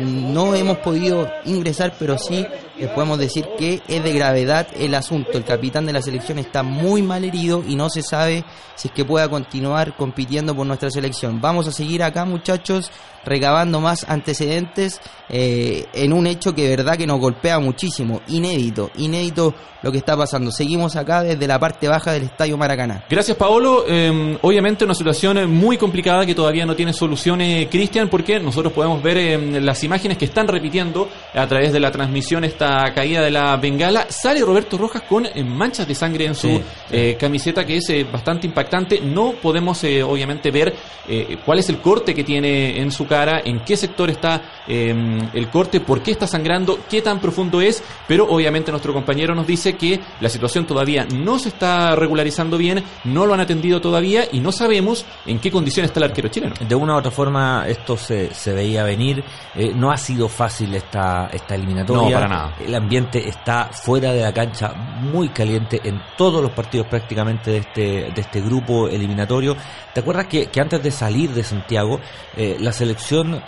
[0.01, 2.47] no hemos podido ingresar, pero sí
[2.79, 5.33] les podemos decir que es de gravedad el asunto.
[5.37, 8.95] El capitán de la selección está muy mal herido y no se sabe si es
[8.95, 11.41] que pueda continuar compitiendo por nuestra selección.
[11.41, 12.91] Vamos a seguir acá, muchachos,
[13.25, 18.23] recabando más antecedentes eh, en un hecho que verdad que nos golpea muchísimo.
[18.29, 20.51] Inédito, inédito lo que está pasando.
[20.51, 23.05] Seguimos acá desde la parte baja del Estadio Maracaná.
[23.09, 23.85] Gracias, Paolo.
[23.87, 29.03] Eh, obviamente una situación muy complicada que todavía no tiene soluciones, Cristian, porque nosotros podemos
[29.03, 33.31] ver eh, las imágenes que están repitiendo a través de la transmisión esta caída de
[33.31, 34.07] la bengala.
[34.09, 38.07] Sale Roberto Rojas con eh, manchas de sangre en su eh, camiseta que es eh,
[38.11, 39.01] bastante impactante.
[39.01, 40.75] No podemos obviamente ver
[41.45, 45.49] cuál es el corte que tiene en su cara, en qué sector está em, el
[45.49, 49.75] corte, por qué está sangrando, qué tan profundo es, pero obviamente nuestro compañero nos dice
[49.77, 54.41] que la situación todavía no se está regularizando bien, no lo han atendido todavía y
[54.41, 56.55] no sabemos en qué condición está el arquero chileno.
[56.69, 59.25] De una u otra forma esto se, se veía venir,
[59.77, 62.03] no ha sido fácil esta, esta eliminatoria.
[62.03, 66.53] No, para nada el ambiente está fuera de la cancha muy caliente en todos los
[66.53, 67.83] partidos prácticamente de este,
[68.15, 69.57] de este grupo eliminatorio.
[69.93, 72.01] ¿Te acuerdas que, antes de salir de Santiago,
[72.37, 73.43] eh, la selección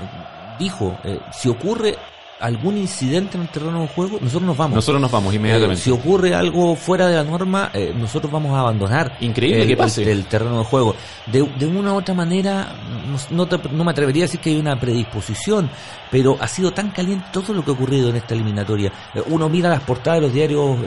[0.59, 1.97] dijo, eh, si ocurre
[2.41, 4.77] algún incidente en el terreno de juego, nosotros nos vamos.
[4.77, 5.81] Nosotros nos vamos inmediatamente.
[5.81, 9.69] Eh, si ocurre algo fuera de la norma, eh, nosotros vamos a abandonar Increíble el,
[9.69, 10.11] que pase.
[10.11, 10.95] el terreno de juego.
[11.27, 12.69] De, de una u otra manera,
[13.31, 15.71] no, te- no me atrevería a decir que hay una predisposición,
[16.11, 18.93] pero ha sido tan caliente todo lo que ha ocurrido en esta eliminatoria.
[19.15, 20.79] Eh, uno mira las portadas de los diarios,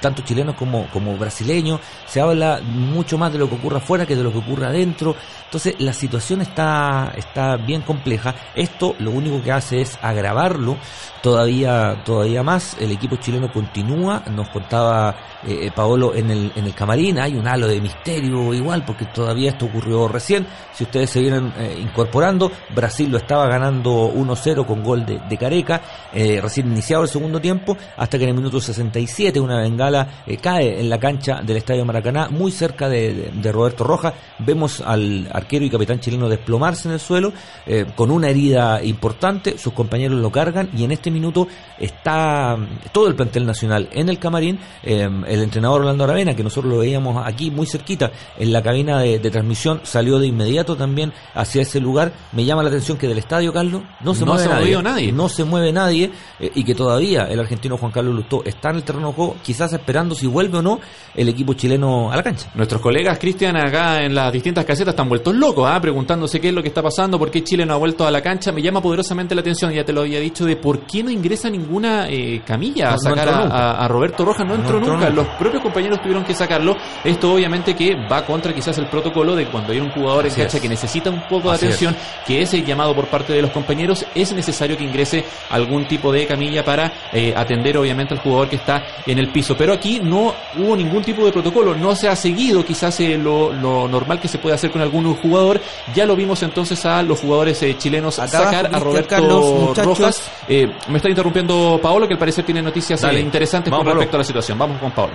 [0.00, 4.14] tanto chilenos como, como brasileños, se habla mucho más de lo que ocurre afuera que
[4.16, 5.16] de lo que ocurre adentro.
[5.44, 8.34] Entonces, la situación está, está bien compleja.
[8.54, 10.76] Esto lo único que hace es agravarlo
[11.22, 12.76] todavía, todavía más.
[12.80, 17.46] El equipo chileno continúa, nos contaba eh, Paolo en el, en el camarín, hay un
[17.46, 20.46] halo de misterio igual, porque todavía esto ocurrió recién.
[20.72, 25.80] Si ustedes se vienen eh, incorporando, Brasil lo estaba ganando 1-0 con gol de, Careca,
[26.12, 30.36] eh, recién iniciado el segundo tiempo, hasta que en el minuto 67 una bengala eh,
[30.36, 34.14] cae en la cancha del Estadio Maracaná, muy cerca de, Roberto Rojas.
[34.38, 37.32] Vemos al arquero y capitán chileno desplomarse en el suelo,
[37.66, 41.48] eh, con una herida importante, sus compañeros lo cargan y en este minuto
[41.78, 46.42] está mm, todo el plantel nacional en el camarín, eh, el entrenador Orlando Aravena, que
[46.42, 50.76] nosotros lo veíamos aquí muy cerquita en la cabina de, de transmisión, salió de inmediato
[50.76, 52.12] también hacia ese lugar.
[52.32, 55.28] Me llama la atención que del estadio, Carlos, no se No mueve se nadie, no
[55.28, 58.82] se mueve nadie eh, y que todavía el argentino Juan Carlos Lustó está en el
[58.82, 60.80] terreno de juego, quizás esperando si vuelve o no
[61.14, 62.50] el equipo chileno a la cancha.
[62.54, 65.80] Nuestros colegas, Cristian, acá en las distintas casetas están vueltos locos, ¿ah?
[65.80, 68.22] preguntándose qué es lo que está pasando, por qué Chile no ha vuelto a la
[68.22, 68.52] cancha.
[68.52, 71.50] Me llama poderosamente la atención, ya te lo había dicho, de por qué no ingresa
[71.50, 74.46] ninguna eh, camilla No, a sacar a, Roberto Rojas.
[74.46, 74.92] No, No entró, nunca.
[74.92, 75.10] nunca.
[75.10, 76.76] Los propios compañeros tuvieron que sacarlo.
[77.04, 80.60] Esto obviamente que va contra quizás el protocolo de cuando hay un jugador en cancha
[80.60, 83.50] que necesita un poco de Así atención, que es el llamado por parte de los
[83.50, 88.48] compañeros, es necesario que ingrese algún tipo de camilla para eh, atender obviamente al jugador
[88.48, 89.56] que está en el piso.
[89.56, 93.52] Pero aquí no hubo ningún tipo de protocolo, no se ha seguido quizás eh, lo,
[93.52, 95.60] lo normal que se puede hacer con algún jugador.
[95.94, 99.76] Ya lo vimos entonces a los jugadores eh, chilenos Acá sacar a Roberto Carlos.
[99.76, 100.30] Rojas.
[100.48, 103.18] Eh, me está interrumpiendo Paolo, que al parecer tiene noticias Dale.
[103.18, 104.18] eh, interesantes Vamos, con respecto Paolo.
[104.18, 104.58] a la situación.
[104.58, 105.14] Vamos con Paolo.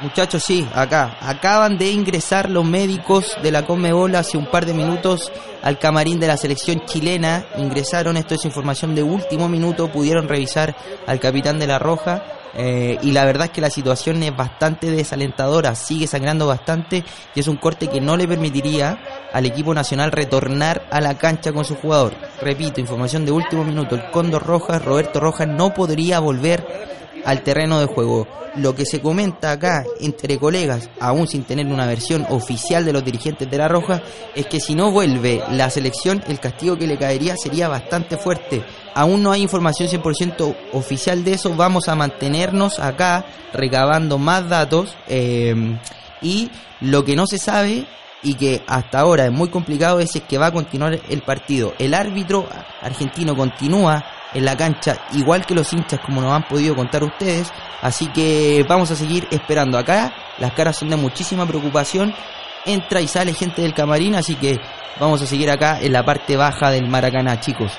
[0.00, 1.16] Muchachos, sí, acá.
[1.20, 5.30] Acaban de ingresar los médicos de la Conmebol hace un par de minutos
[5.62, 7.44] al camarín de la selección chilena.
[7.58, 10.74] Ingresaron, esto es información de último minuto, pudieron revisar
[11.06, 12.24] al capitán de la Roja.
[12.56, 17.40] Eh, y la verdad es que la situación es bastante desalentadora, sigue sangrando bastante y
[17.40, 18.98] es un corte que no le permitiría
[19.32, 22.14] al equipo nacional retornar a la cancha con su jugador.
[22.40, 27.80] Repito, información de último minuto, el Cóndor Rojas, Roberto Rojas no podría volver al terreno
[27.80, 28.26] de juego.
[28.56, 33.04] Lo que se comenta acá entre colegas, aún sin tener una versión oficial de los
[33.04, 34.02] dirigentes de la Roja,
[34.34, 38.64] es que si no vuelve la selección, el castigo que le caería sería bastante fuerte.
[38.94, 44.96] Aún no hay información 100% oficial de eso, vamos a mantenernos acá recabando más datos
[45.08, 45.76] eh,
[46.22, 47.86] y lo que no se sabe
[48.22, 51.74] y que hasta ahora es muy complicado es que va a continuar el partido.
[51.78, 52.48] El árbitro
[52.80, 57.52] argentino continúa en la cancha, igual que los hinchas, como nos han podido contar ustedes.
[57.80, 60.12] Así que vamos a seguir esperando acá.
[60.38, 62.14] Las caras son de muchísima preocupación.
[62.66, 64.58] Entra y sale gente del camarín, así que
[64.98, 67.72] vamos a seguir acá en la parte baja del Maracaná, chicos.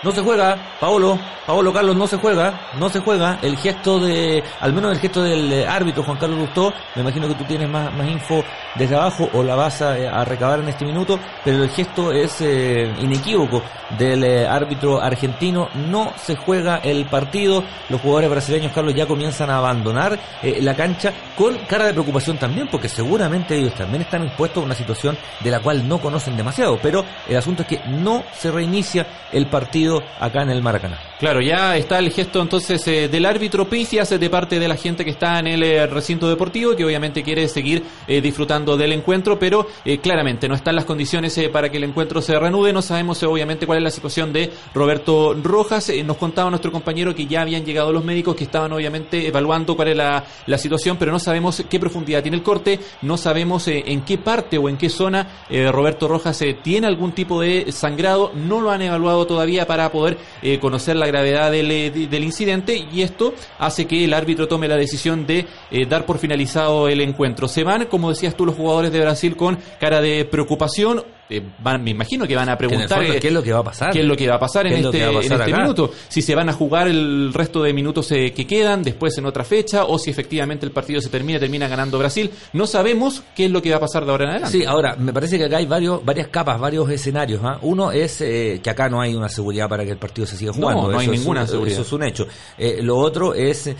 [0.00, 3.40] No se juega, Paolo, Paolo Carlos no se juega, no se juega.
[3.42, 7.26] El gesto de, al menos el gesto del eh, árbitro Juan Carlos Lustó, me imagino
[7.26, 8.44] que tú tienes más, más info
[8.76, 12.40] desde abajo o la vas a, a recabar en este minuto, pero el gesto es
[12.42, 13.60] eh, inequívoco
[13.98, 15.68] del eh, árbitro argentino.
[15.74, 20.76] No se juega el partido, los jugadores brasileños, Carlos, ya comienzan a abandonar eh, la
[20.76, 25.18] cancha con cara de preocupación también, porque seguramente ellos también están expuestos a una situación
[25.40, 29.46] de la cual no conocen demasiado, pero el asunto es que no se reinicia el
[29.46, 29.87] partido
[30.20, 31.07] acá en el Maracaná.
[31.18, 35.04] Claro, ya está el gesto entonces eh, del árbitro Picias de parte de la gente
[35.04, 39.36] que está en el eh, recinto deportivo, que obviamente quiere seguir eh, disfrutando del encuentro,
[39.36, 42.72] pero eh, claramente no están las condiciones eh, para que el encuentro se reanude.
[42.72, 45.88] No sabemos eh, obviamente cuál es la situación de Roberto Rojas.
[45.88, 49.74] Eh, nos contaba nuestro compañero que ya habían llegado los médicos que estaban obviamente evaluando
[49.74, 53.66] cuál es la, la situación, pero no sabemos qué profundidad tiene el corte, no sabemos
[53.66, 57.40] eh, en qué parte o en qué zona eh, Roberto Rojas eh, tiene algún tipo
[57.40, 58.30] de sangrado.
[58.36, 62.24] No lo han evaluado todavía para poder eh, conocer la gravedad del, eh, de- del
[62.24, 66.88] incidente y esto hace que el árbitro tome la decisión de eh, dar por finalizado
[66.88, 67.48] el encuentro.
[67.48, 71.02] Se van, como decías tú, los jugadores de Brasil con cara de preocupación.
[71.30, 73.58] Eh, van- me imagino que van a preguntar fondo, eh, ¿Qué es lo que va
[73.58, 73.92] a pasar?
[73.92, 75.60] qué es lo que va a pasar en ¿Qué es lo este, en pasar este
[75.60, 75.90] minuto.
[76.08, 79.44] Si se van a jugar el resto de minutos eh, que quedan, después en otra
[79.44, 82.30] fecha, o si efectivamente el partido se termina, termina ganando Brasil.
[82.54, 84.58] No sabemos qué es lo que va a pasar de ahora en adelante.
[84.58, 87.40] Sí, ahora, me parece que acá hay varios, varias capas, varios escenarios.
[87.44, 87.58] ¿ah?
[87.62, 90.52] Uno es eh, que acá no hay una seguridad para que el partido se siga
[90.52, 90.90] No, jugando.
[90.92, 91.72] no hay Eso es ninguna un- seguridad.
[91.80, 92.26] Eso es un hecho.
[92.56, 93.74] Eh, lo otro es eh,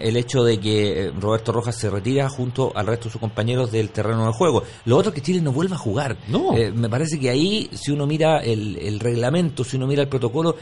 [0.00, 3.88] el hecho de que Roberto Rojas se retira junto al resto de sus compañeros del
[3.90, 4.62] terreno de juego.
[4.84, 6.16] Lo otro es que Chile no vuelva a jugar.
[6.28, 6.54] No.
[6.56, 10.08] Eh, me parece que ahí, si uno mira el, el reglamento, si uno mira el
[10.08, 10.56] protocolo,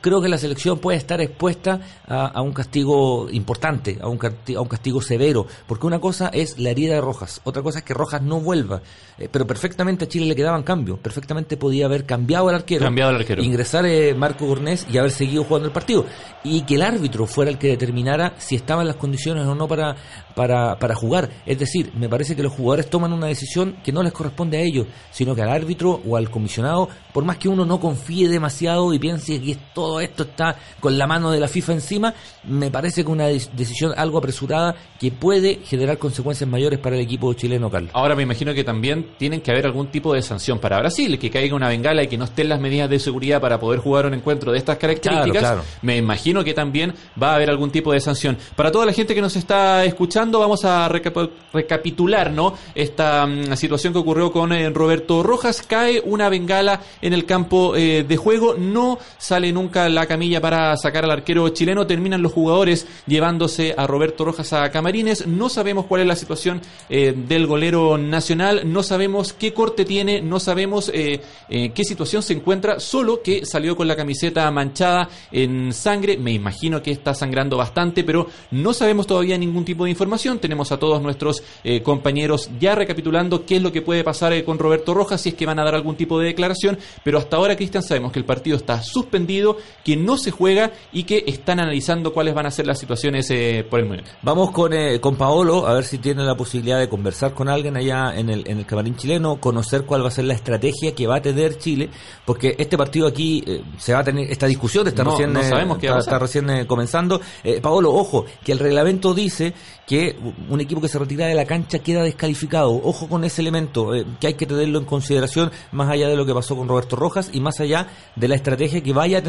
[0.00, 4.56] creo que la selección puede estar expuesta a, a un castigo importante, a un, casti-
[4.56, 7.84] a un castigo severo, porque una cosa es la herida de Rojas, otra cosa es
[7.84, 8.80] que Rojas no vuelva,
[9.18, 13.10] Eh, pero perfectamente a Chile le quedaban cambios, perfectamente podía haber cambiado el arquero, Cambiado
[13.10, 13.42] el arquero.
[13.42, 16.04] ingresar eh, Marco Gornés y haber seguido jugando el partido,
[16.44, 19.96] y que el árbitro fuera el que determinara si estaban las condiciones o no para,
[20.36, 24.04] para, para jugar, es decir, me parece que los jugadores toman una decisión que no
[24.04, 27.64] les corresponde a ellos, sino que al árbitro o al comisionado, por más que uno
[27.64, 31.72] no confíe demasiado y piense que todo esto está con la mano de la FIFA
[31.74, 37.02] encima, me parece que una decisión algo apresurada que puede generar consecuencias mayores para el
[37.02, 37.90] equipo chileno, Carlos.
[37.94, 41.30] Ahora me imagino que también tienen que haber algún tipo de sanción para Brasil, que
[41.30, 44.14] caiga una bengala y que no estén las medidas de seguridad para poder jugar un
[44.14, 45.38] encuentro de estas características.
[45.40, 45.78] Claro, claro.
[45.82, 48.36] Me imagino que también va a haber algún tipo de sanción.
[48.56, 52.54] Para toda la gente que nos está escuchando, vamos a recap- recapitular, ¿no?
[52.74, 55.62] Esta mm, situación que ocurrió con eh, Roberto Rojas.
[55.66, 60.76] Cae una bengala en el campo eh, de juego, no sale nunca la camilla para
[60.76, 65.26] sacar al arquero chileno, terminan los jugadores llevándose a Roberto Rojas a Camarines.
[65.26, 70.20] No sabemos cuál es la situación eh, del golero nacional, no sabemos qué corte tiene,
[70.20, 75.08] no sabemos eh, eh, qué situación se encuentra, solo que salió con la camiseta manchada
[75.32, 76.16] en sangre.
[76.16, 80.38] Me imagino que está sangrando bastante, pero no sabemos todavía ningún tipo de información.
[80.38, 84.58] Tenemos a todos nuestros eh, compañeros ya recapitulando qué es lo que puede pasar con
[84.58, 86.78] Roberto Rojas, si es que van a dar algún tipo de declaración.
[87.04, 89.37] Pero hasta ahora, Cristian, sabemos que el partido está suspendido,
[89.84, 93.66] que no se juega y que están analizando cuáles van a ser las situaciones eh,
[93.68, 94.10] por el momento.
[94.22, 97.76] Vamos con, eh, con Paolo a ver si tiene la posibilidad de conversar con alguien
[97.76, 101.06] allá en el, en el camarín chileno, conocer cuál va a ser la estrategia que
[101.06, 101.90] va a tener Chile,
[102.24, 105.42] porque este partido aquí eh, se va a tener, esta discusión está No, recién, no
[105.42, 107.20] sabemos qué va a está, recién comenzando.
[107.62, 109.54] Paolo, ojo, que el reglamento dice
[109.86, 110.16] que
[110.48, 112.70] un equipo que se retira de la cancha queda descalificado.
[112.70, 116.34] Ojo con ese elemento, que hay que tenerlo en consideración más allá de lo que
[116.34, 119.27] pasó con Roberto Rojas y más allá de la estrategia que vaya a tener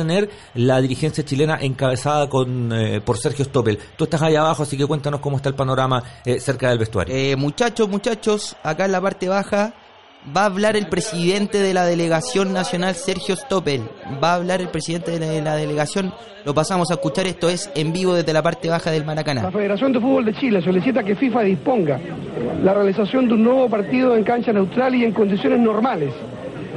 [0.56, 3.80] la dirigencia chilena encabezada con eh, por Sergio Stoppel.
[3.96, 7.16] Tú estás allá abajo, así que cuéntanos cómo está el panorama eh, cerca del vestuario.
[7.16, 9.74] Eh, muchachos, muchachos, acá en la parte baja
[10.36, 13.84] va a hablar el presidente de la delegación nacional, Sergio Stoppel.
[14.22, 16.14] Va a hablar el presidente de la, de la delegación.
[16.46, 17.28] Lo pasamos a escuchar.
[17.28, 19.52] Esto es en vivo desde la parte baja del La Maracaná.
[19.52, 22.00] Federación de Fútbol de Chile solicita que FIFA disponga
[22.64, 26.14] la realización de un nuevo partido en cancha neutral y en condiciones normales,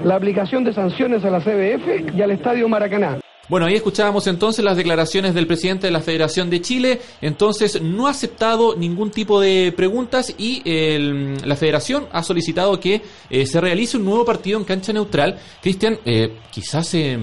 [0.04, 3.18] la aplicación de sanciones a la CBF y al Estadio Maracaná.
[3.48, 7.00] Bueno, ahí escuchábamos entonces las declaraciones del presidente de la Federación de Chile.
[7.20, 13.02] Entonces, no ha aceptado ningún tipo de preguntas y el- la Federación ha solicitado que
[13.28, 15.38] eh, se realice un nuevo partido en cancha neutral.
[15.60, 16.94] Cristian, eh, quizás...
[16.94, 17.18] eh,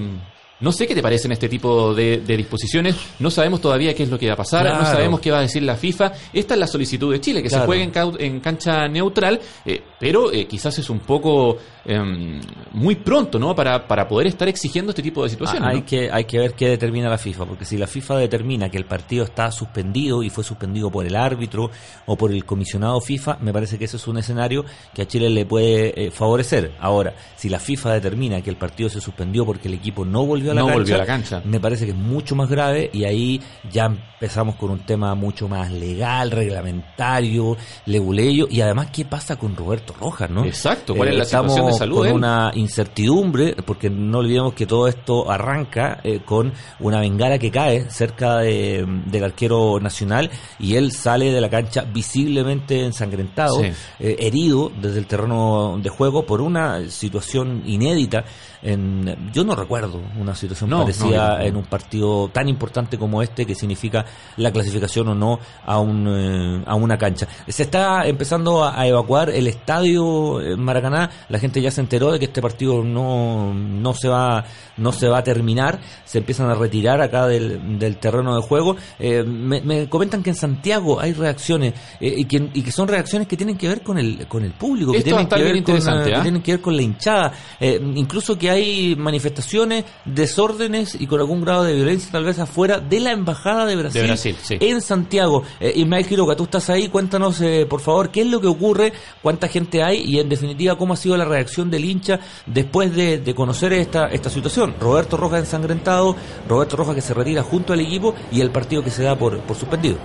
[0.62, 2.94] no sé qué te parecen este tipo de, de disposiciones.
[3.18, 4.66] No sabemos todavía qué es lo que va a pasar.
[4.66, 6.12] No sabemos qué va a decir la FIFA.
[6.34, 10.30] Esta es la solicitud de Chile, que se juegue en, en cancha neutral, eh, pero
[10.30, 11.56] eh, quizás es un poco
[11.90, 12.40] em,
[12.72, 13.54] muy pronto, ¿no?
[13.54, 15.62] Para, para poder estar exigiendo este tipo de situaciones.
[15.66, 15.86] Ah, hay, ¿no?
[15.86, 18.84] que, hay que ver qué determina la FIFA, porque si la FIFA determina que el
[18.84, 21.70] partido está suspendido y fue suspendido por el árbitro
[22.06, 25.28] o por el comisionado FIFA, me parece que ese es un escenario que a Chile
[25.30, 26.72] le puede eh, favorecer.
[26.80, 30.52] Ahora, si la FIFA determina que el partido se suspendió porque el equipo no volvió
[30.52, 30.78] a la No cancha.
[30.78, 31.42] volvió a la cancha.
[31.44, 35.48] Me parece que es mucho más grave y ahí ya empezamos con un tema mucho
[35.48, 40.44] más legal, reglamentario, leguleyo y además qué pasa con Roberto Rojas, ¿no?
[40.44, 42.12] Exacto, ¿cuál es la estamos situación de salud con él?
[42.14, 47.90] una incertidumbre porque no olvidemos que todo esto arranca eh, con una bengala que cae
[47.90, 53.70] cerca de- del arquero nacional y él sale de la cancha visiblemente ensangrentado, Sí.
[54.00, 58.24] eh, herido desde el terreno de juego por una situación inédita.
[58.62, 63.46] En, yo no recuerdo una situación No, parecida en un partido tan importante como este
[63.46, 64.04] que significa
[64.36, 67.26] la clasificación o no a, un, eh, a una cancha.
[67.48, 71.08] Se está empezando a, a evacuar el estadio en Maracaná.
[71.30, 74.44] La gente ya se enteró de que este partido no, no se va
[74.76, 75.78] no se va a terminar.
[76.04, 78.76] Se empiezan a retirar acá del, del terreno de juego.
[78.98, 82.88] Eh, me, me comentan que en Santiago hay reacciones eh, y, que, y que son
[82.88, 85.62] reacciones que tienen que ver con el con el público, que Esto tienen que ver
[85.64, 86.22] con, eh, que ¿ah?
[86.22, 91.42] tienen que ver con la hinchada, Eh, incluso que hay manifestaciones, desórdenes y con algún
[91.42, 94.56] grado de violencia tal vez afuera de la embajada de Brasil, De Brasil, sí.
[94.60, 95.42] en Santiago.
[95.60, 98.92] Eh, Ismael Quiroga, tú estás ahí, cuéntanos eh, por favor qué es lo que ocurre,
[99.22, 103.18] cuánta gente hay y en definitiva cómo ha sido la reacción del hincha después de,
[103.18, 104.74] de conocer esta, esta situación.
[104.80, 106.16] Roberto Rojas ensangrentado,
[106.48, 109.38] Roberto Rojas que se retira junto al equipo y el partido que se da por,
[109.40, 109.96] por suspendido.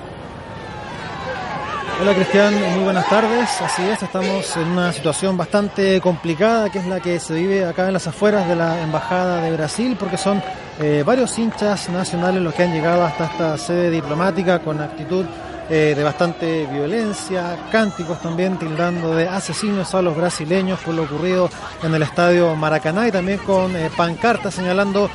[2.02, 3.50] Hola Cristian, muy buenas tardes.
[3.62, 7.88] Así es, estamos en una situación bastante complicada, que es la que se vive acá
[7.88, 10.44] en las afueras de la Embajada de Brasil, porque son
[10.82, 15.26] eh, varios hinchas nacionales los que han llegado hasta esta sede diplomática con actitud
[15.68, 21.50] eh, de bastante violencia, cánticos también tildando de asesinos a los brasileños por lo ocurrido
[21.82, 25.10] en el estadio Maracaná y también con eh, pancartas señalando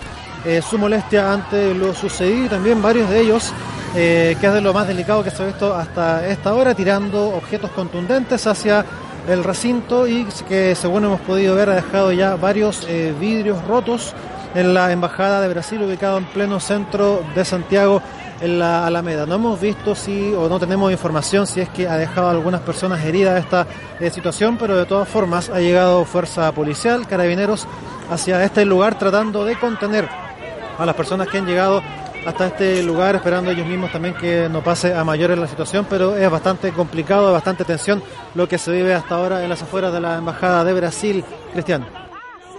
[0.44, 3.52] eh, su molestia ante lo sucedido y también varios de ellos
[3.94, 7.72] que es de lo más delicado que se ha visto hasta esta hora, tirando objetos
[7.72, 8.84] contundentes hacia
[9.28, 12.86] el recinto y que según hemos podido ver ha dejado ya varios
[13.18, 14.14] vidrios rotos
[14.54, 18.00] en la Embajada de Brasil ubicado en pleno centro de Santiago
[18.40, 19.26] en la Alameda.
[19.26, 22.60] No hemos visto si o no tenemos información si es que ha dejado a algunas
[22.60, 23.66] personas heridas esta
[23.98, 27.66] eh, situación, pero de todas formas ha llegado fuerza policial, carabineros
[28.10, 30.08] hacia este lugar tratando de contener
[30.78, 31.82] a las personas que han llegado
[32.26, 36.16] hasta este lugar, esperando ellos mismos también que no pase a mayores la situación, pero
[36.16, 38.02] es bastante complicado, bastante tensión
[38.34, 41.24] lo que se vive hasta ahora en las afueras de la Embajada de Brasil.
[41.52, 41.99] Cristian.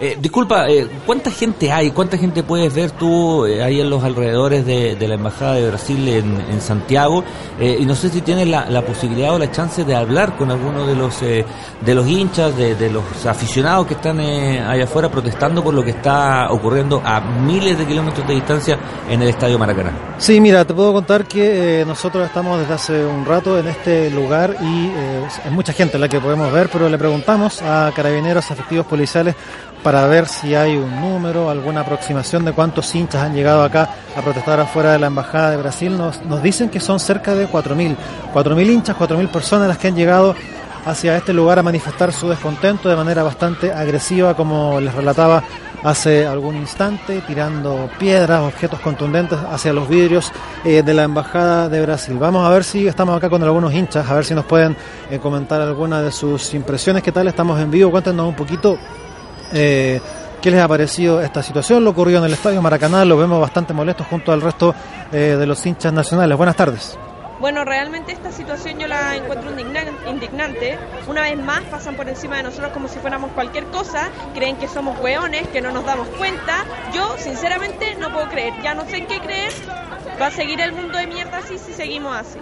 [0.03, 1.91] Eh, disculpa, eh, ¿cuánta gente hay?
[1.91, 6.07] ¿Cuánta gente puedes ver tú eh, ahí en los alrededores de, la Embajada de Brasil
[6.07, 7.23] en, Santiago?
[7.59, 10.95] Y no sé si tienes la, posibilidad o la chance de hablar con alguno de
[10.95, 15.83] los de los hinchas, de, de los aficionados que están allá afuera protestando por lo
[15.83, 20.15] que está ocurriendo a miles de kilómetros de distancia en el Estadio Maracaná.
[20.17, 24.55] Sí, mira, te puedo contar que nosotros estamos desde hace un rato en este lugar
[24.61, 24.91] y
[25.45, 29.35] es mucha gente la que podemos ver, pero le preguntamos a carabineros, efectivos policiales,
[29.83, 34.21] para ver si hay un número, alguna aproximación de cuántos hinchas han llegado acá a
[34.21, 35.97] protestar afuera de la Embajada de Brasil.
[35.97, 37.95] Nos, dicen que son cerca de 4.000,
[38.33, 40.35] 4.000 hinchas, 4.000 personas las que han llegado
[40.85, 45.43] hacia este lugar a manifestar su descontento de manera bastante agresiva, como les relataba
[45.83, 50.31] hace algún instante, tirando piedras, objetos contundentes hacia los vidrios
[50.63, 52.17] eh, de la Embajada de Brasil.
[52.19, 54.75] Vamos a ver si estamos acá con algunos hinchas, a ver si nos pueden
[55.09, 57.01] eh, comentar alguna de sus impresiones.
[57.01, 57.27] ¿Qué tal?
[57.27, 58.77] Estamos en vivo, cuéntenos un poquito
[59.53, 59.99] eh,
[60.41, 61.83] qué les ha parecido esta situación.
[61.83, 64.73] Lo ocurrió en el Estadio Maracaná, lo vemos bastante molestos junto al resto
[65.11, 66.37] eh, de los hinchas nacionales.
[66.37, 66.97] Buenas tardes.
[67.39, 70.77] Bueno, realmente esta situación yo la encuentro indigna- indignante.
[71.07, 74.67] Una vez más pasan por encima de nosotros como si fuéramos cualquier cosa, creen que
[74.67, 76.65] somos hueones, que no nos damos cuenta.
[76.93, 78.53] Yo, sinceramente, no puedo creer.
[78.63, 79.51] Ya no sé en qué creer.
[80.21, 82.37] Va a seguir el mundo de mierda así si seguimos así.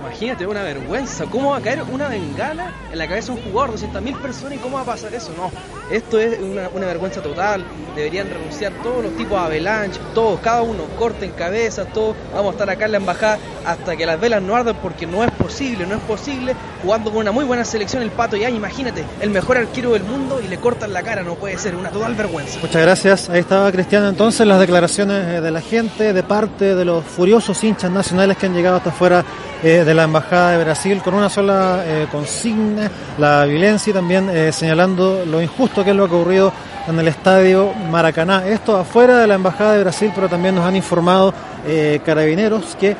[0.00, 1.26] Imagínate, una vergüenza.
[1.26, 3.76] ¿Cómo va a caer una bengala en la cabeza de un jugador?
[3.76, 5.32] 200.000 personas y cómo va a pasar eso.
[5.36, 5.50] No,
[5.90, 7.64] esto es una, una vergüenza total.
[7.96, 12.16] Deberían renunciar todos los tipos de avalanche, todos, cada uno, corten cabezas, todos.
[12.32, 15.24] Vamos a estar acá en la embajada hasta que las velas no ardan porque no
[15.24, 16.54] es posible, no es posible.
[16.82, 20.40] Jugando con una muy buena selección el Pato ya, imagínate, el mejor arquero del mundo
[20.44, 22.58] y le cortan la cara, no puede ser, una total vergüenza.
[22.60, 23.30] Muchas gracias.
[23.30, 27.62] Ahí estaba Cristiano entonces, las declaraciones eh, de la gente de parte de los furiosos
[27.64, 29.24] hinchas nacionales que han llegado hasta afuera
[29.62, 34.28] eh, de la Embajada de Brasil con una sola eh, consigna, la violencia y también
[34.28, 36.52] eh, señalando lo injusto que es lo ocurrido
[36.86, 38.46] en el estadio Maracaná.
[38.46, 41.32] Esto afuera de la Embajada de Brasil, pero también nos han informado
[41.66, 42.94] eh, carabineros que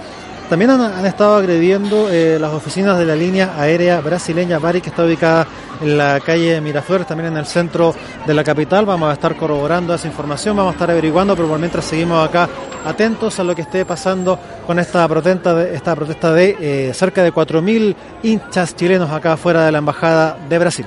[0.48, 5.46] también han, estado agrediendo las oficinas de la línea aérea brasileña Bari, que está ubicada
[5.82, 7.94] en la calle Miraflores, también en el centro
[8.26, 8.86] de la capital.
[8.86, 12.48] Vamos a estar corroborando esa información, vamos a estar averiguando, pero por mientras seguimos acá
[12.84, 17.22] atentos a lo que esté pasando con esta protesta de, esta protesta de eh, cerca
[17.22, 20.86] de 4.000 hinchas chilenos acá afuera de la Embajada de Brasil.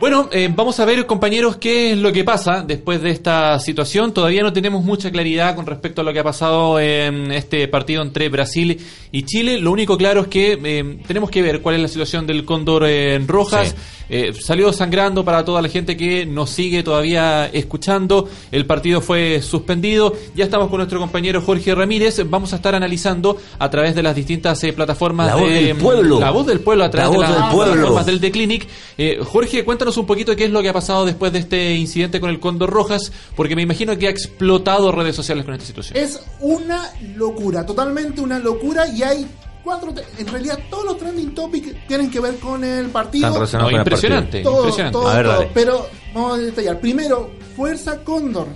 [0.00, 4.12] Bueno, eh, vamos a ver, compañeros, qué es lo que pasa después de esta situación.
[4.12, 8.02] Todavía no tenemos mucha claridad con respecto a lo que ha pasado en este partido
[8.02, 8.78] entre Brasil
[9.12, 9.56] y Chile.
[9.58, 12.84] Lo único claro es que eh, tenemos que ver cuál es la situación del Cóndor
[12.84, 13.68] eh, en Rojas.
[13.68, 13.74] Sí.
[14.38, 18.28] Salió sangrando para toda la gente que nos sigue todavía escuchando.
[18.52, 20.14] El partido fue suspendido.
[20.36, 22.20] Ya estamos con nuestro compañero Jorge Ramírez.
[22.28, 25.76] Vamos a estar analizando a través de las distintas eh, plataformas La voz de del
[25.78, 26.20] pueblo.
[26.20, 27.72] La voz del pueblo a través La de las del pueblo.
[27.72, 28.68] plataformas del The Clinic.
[29.24, 32.30] Jorge, cuéntanos un poquito qué es lo que ha pasado después de este incidente con
[32.30, 35.96] el Cóndor Rojas, porque me imagino que ha explotado redes sociales con esta situación.
[35.96, 39.26] Es una locura, totalmente una locura y hay
[39.62, 43.32] cuatro, en realidad todos los trending topics tienen que ver con el partido.
[43.32, 44.92] Relacionados con el impresionante, todo, impresionante.
[44.98, 45.34] todo, A ver, todo.
[45.34, 45.50] dale.
[45.54, 46.80] Pero vamos a detallar.
[46.80, 48.48] Primero, Fuerza Cóndor.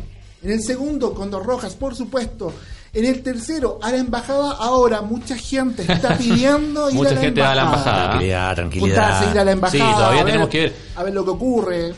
[0.42, 2.52] En el segundo, Cóndor Rojas, por supuesto.
[2.98, 5.02] En el tercero, a la embajada ahora.
[5.02, 8.08] Mucha gente está pidiendo ir Mucha a la gente va a la embajada.
[8.10, 8.90] Tranquilidad, Juntarse,
[9.24, 9.44] ir a tranquilidad.
[9.44, 9.84] la embajada.
[9.84, 10.74] Sí, todavía a tenemos que ver.
[10.96, 11.94] A ver lo que ocurre.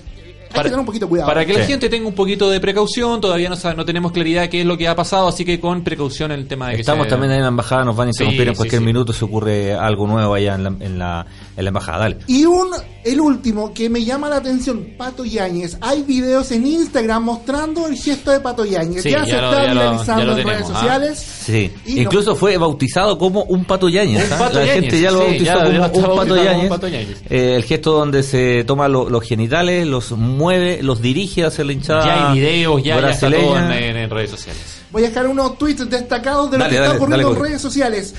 [0.50, 1.28] Hay Para- que tener un poquito de cuidado.
[1.28, 1.70] Para que la Sí.
[1.72, 4.76] gente tenga un poquito de precaución, todavía no, sa- no tenemos claridad qué es lo
[4.76, 7.36] que ha pasado, así que con precaución el tema de que Estamos se- también ahí
[7.38, 8.86] en la embajada, nos van a interrumpir Sí, en cualquier sí, sí.
[8.92, 11.26] minuto si ocurre algo nuevo allá en la, en la,
[11.56, 11.98] en la embajada.
[12.00, 12.16] Dale.
[12.26, 12.68] Y un,
[13.04, 15.78] el último que me llama la atención, Pato Yáñez.
[15.80, 19.02] Hay videos en Instagram mostrando el gesto de Pato Yáñez.
[19.04, 20.74] Sí, ya se está viralizando en redes tenemos, ¿ah?
[20.80, 21.18] sociales.
[21.18, 24.30] Sí, no- incluso fue bautizado como un pato Yáñez.
[24.32, 24.50] ¿ah?
[24.52, 27.22] la Yáñez, gente ya lo sí, bautizó ya- como un pato Yáñez.
[27.30, 30.10] Eh, el gesto donde se toma lo- los genitales, los
[30.40, 33.86] mueve, los dirige hacia la hinchada Ya hay videos, ya, ya está todo en, brasileña.
[33.90, 34.62] en- en redes sociales.
[34.90, 37.44] Voy a dejar unos tweets destacados de lo Dale, que dale, está ocurriendo dale, en
[37.46, 38.14] redes sociales.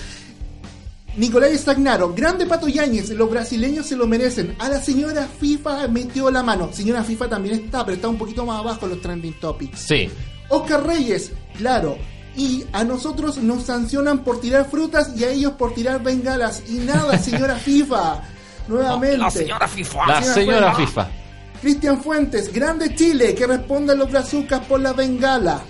[1.17, 4.55] Nicolás Stagnaro, grande Pato Yáñez, los brasileños se lo merecen.
[4.59, 6.69] A la señora FIFA metió la mano.
[6.71, 9.79] Señora FIFA también está, pero está un poquito más abajo en los trending topics.
[9.79, 10.09] Sí.
[10.47, 11.97] Oscar Reyes, claro.
[12.37, 16.63] Y a nosotros nos sancionan por tirar frutas y a ellos por tirar bengalas.
[16.69, 18.21] Y nada, señora FIFA.
[18.69, 19.17] Nuevamente.
[19.17, 20.07] La señora FIFA.
[20.07, 20.75] La señora.
[20.75, 21.09] FIFA.
[21.61, 25.61] Cristian Fuentes, grande Chile, que responde a los brazucas por la bengala.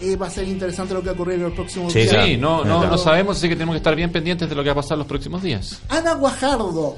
[0.00, 2.24] Eh, va a ser interesante lo que va a ocurrir en los próximos Sí, días.
[2.24, 4.68] Sí, no, no, no sabemos, así que tenemos que estar bien pendientes de lo que
[4.70, 5.80] va a pasar los próximos días.
[5.88, 6.96] Ana Guajardo,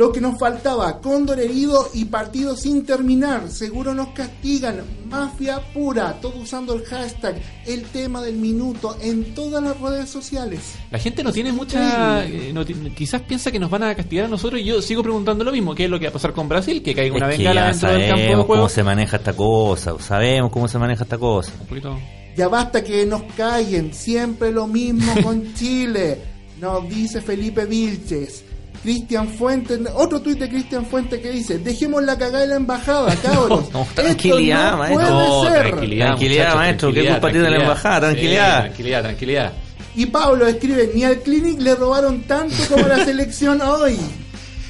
[0.00, 3.50] lo que nos faltaba, cóndor herido y partido sin terminar.
[3.50, 4.80] Seguro nos castigan.
[5.10, 7.34] Mafia pura, todo usando el hashtag,
[7.66, 10.60] el tema del minuto en todas las redes sociales.
[10.90, 12.24] La gente no tiene mucha.
[12.24, 15.44] eh, no quizás piensa que nos van a castigar a nosotros y yo sigo preguntando
[15.44, 15.74] lo mismo.
[15.74, 16.82] ¿Qué es lo que va a pasar con Brasil?
[16.82, 18.62] Que caiga una Es bengala dentro del campo de sabemos juego.
[18.62, 21.52] cómo se maneja esta cosa, sabemos cómo se maneja esta cosa.
[21.60, 21.98] Un poquito-
[22.36, 26.18] Ya basta que nos callen, siempre lo mismo con Chile,
[26.58, 28.44] nos dice Felipe Vilches.
[28.82, 33.14] Cristian Fuentes, otro tuit de Cristian Fuentes que dice, dejemos la cagada en la embajada,
[33.22, 33.70] cabros.
[33.72, 35.00] No, tranquilidad, no maestro.
[35.06, 35.52] puede No, ser.
[35.68, 38.00] tranquilidad, Tranquilidad, maestro, ¿qué tranquilidad, culpa tiene la embajada?
[38.00, 38.56] Tranquilidad.
[38.56, 39.52] Sí, tranquilidad, tranquilidad.
[39.96, 43.98] Y Pablo escribe, ni al Clinic le robaron tanto como a la selección hoy.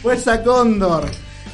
[0.03, 1.09] Fuerza Cóndor.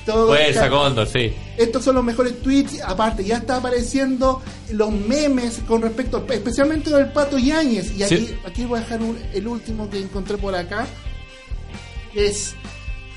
[0.06, 1.32] Todo Fuerza, Cóndor, sí.
[1.56, 2.80] Estos son los mejores tweets.
[2.80, 4.40] Aparte, ya está apareciendo
[4.70, 7.92] los memes con respecto, especialmente del Pato Yáñez.
[7.98, 8.34] Y aquí, Sí.
[8.46, 10.86] aquí voy a dejar un- el último que encontré por acá.
[12.16, 12.54] Es,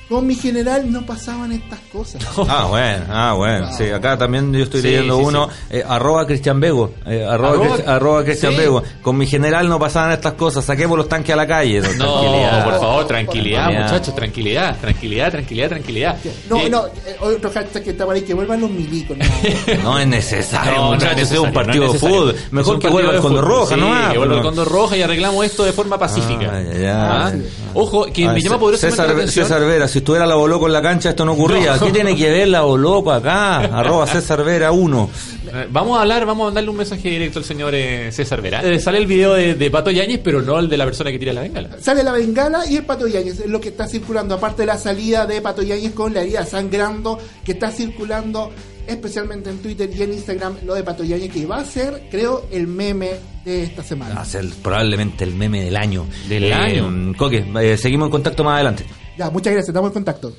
[0.10, 2.22] con mi general no pasaban estas cosas.
[2.50, 3.70] Ah, bueno, ah, bueno.
[3.78, 7.52] Sí, acá también yo estoy Sí, leyendo sí, uno, eh, arroba Cristian Bego, eh, arroba,
[7.54, 8.58] Arroba- Cristi- arroba Cristian sí.
[8.58, 8.84] Bego.
[9.04, 11.80] Con mi general no pasaban estas cosas, saquemos los tanques a la calle.
[11.82, 12.64] No, Tranquilidad.
[12.66, 13.92] por favor, tranquilidad, Tranquilidad.
[13.92, 16.18] muchachos, tranquilidad, tranquilidad, tranquilidad, tranquilidad.
[16.50, 19.16] No, Eh, no, eh, otro hashtag que está por ahí, que vuelvan los milicos.
[19.18, 19.26] No.
[19.84, 22.36] No es necesario, No, no es muchachos, es necesario, un partido no es de fútbol.
[22.52, 24.12] Mejor que vuelva el Condor fútbol, Roja, sí, ¿no?
[24.12, 26.50] Que vuelva el Condor Roja y arreglamos esto de forma pacífica.
[26.52, 27.28] Ah, ya, ya.
[27.28, 27.32] Ah,
[27.76, 29.46] Ojo, que me llama poderosamente César, la atención.
[29.46, 31.76] César Vera, si estuviera la Boloco en la cancha esto no ocurría.
[31.78, 31.86] No.
[31.86, 33.58] ¿Qué tiene que ver la Boloco acá?
[33.60, 35.10] Arroba César Vera 1.
[35.54, 38.62] Eh, Vamos a hablar, vamos a mandarle un mensaje directo al señor eh, César Vera.
[38.62, 41.20] Eh, sale el video de, de Pato Yáñez, pero no el de la persona que
[41.20, 41.70] tira la bengala.
[41.82, 44.78] Sale la bengala y el Pato Yáñez, es lo que está circulando, aparte de la
[44.78, 48.52] salida de Pato Yáñez con la herida sangrando, que está circulando
[48.88, 52.46] especialmente en Twitter y en Instagram, lo de Pato Yáñez, que va a ser, creo,
[52.52, 53.12] el meme
[53.46, 54.16] de esta semana.
[54.16, 56.06] Va a ser probablemente el meme del año.
[56.28, 57.14] Del Eh, año.
[57.16, 58.86] Coque, eh, seguimos en contacto más adelante.
[59.20, 60.34] Ya, muchas gracias, estamos en contacto.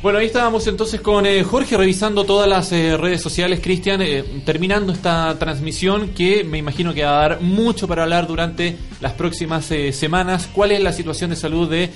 [0.00, 4.22] Bueno, ahí estábamos entonces con eh, Jorge revisando todas las eh, redes sociales, Cristian, eh,
[4.44, 9.14] terminando esta transmisión que me imagino que va a dar mucho para hablar durante las
[9.14, 10.48] próximas semanas.
[10.52, 11.90] ¿Cuál es la situación de salud de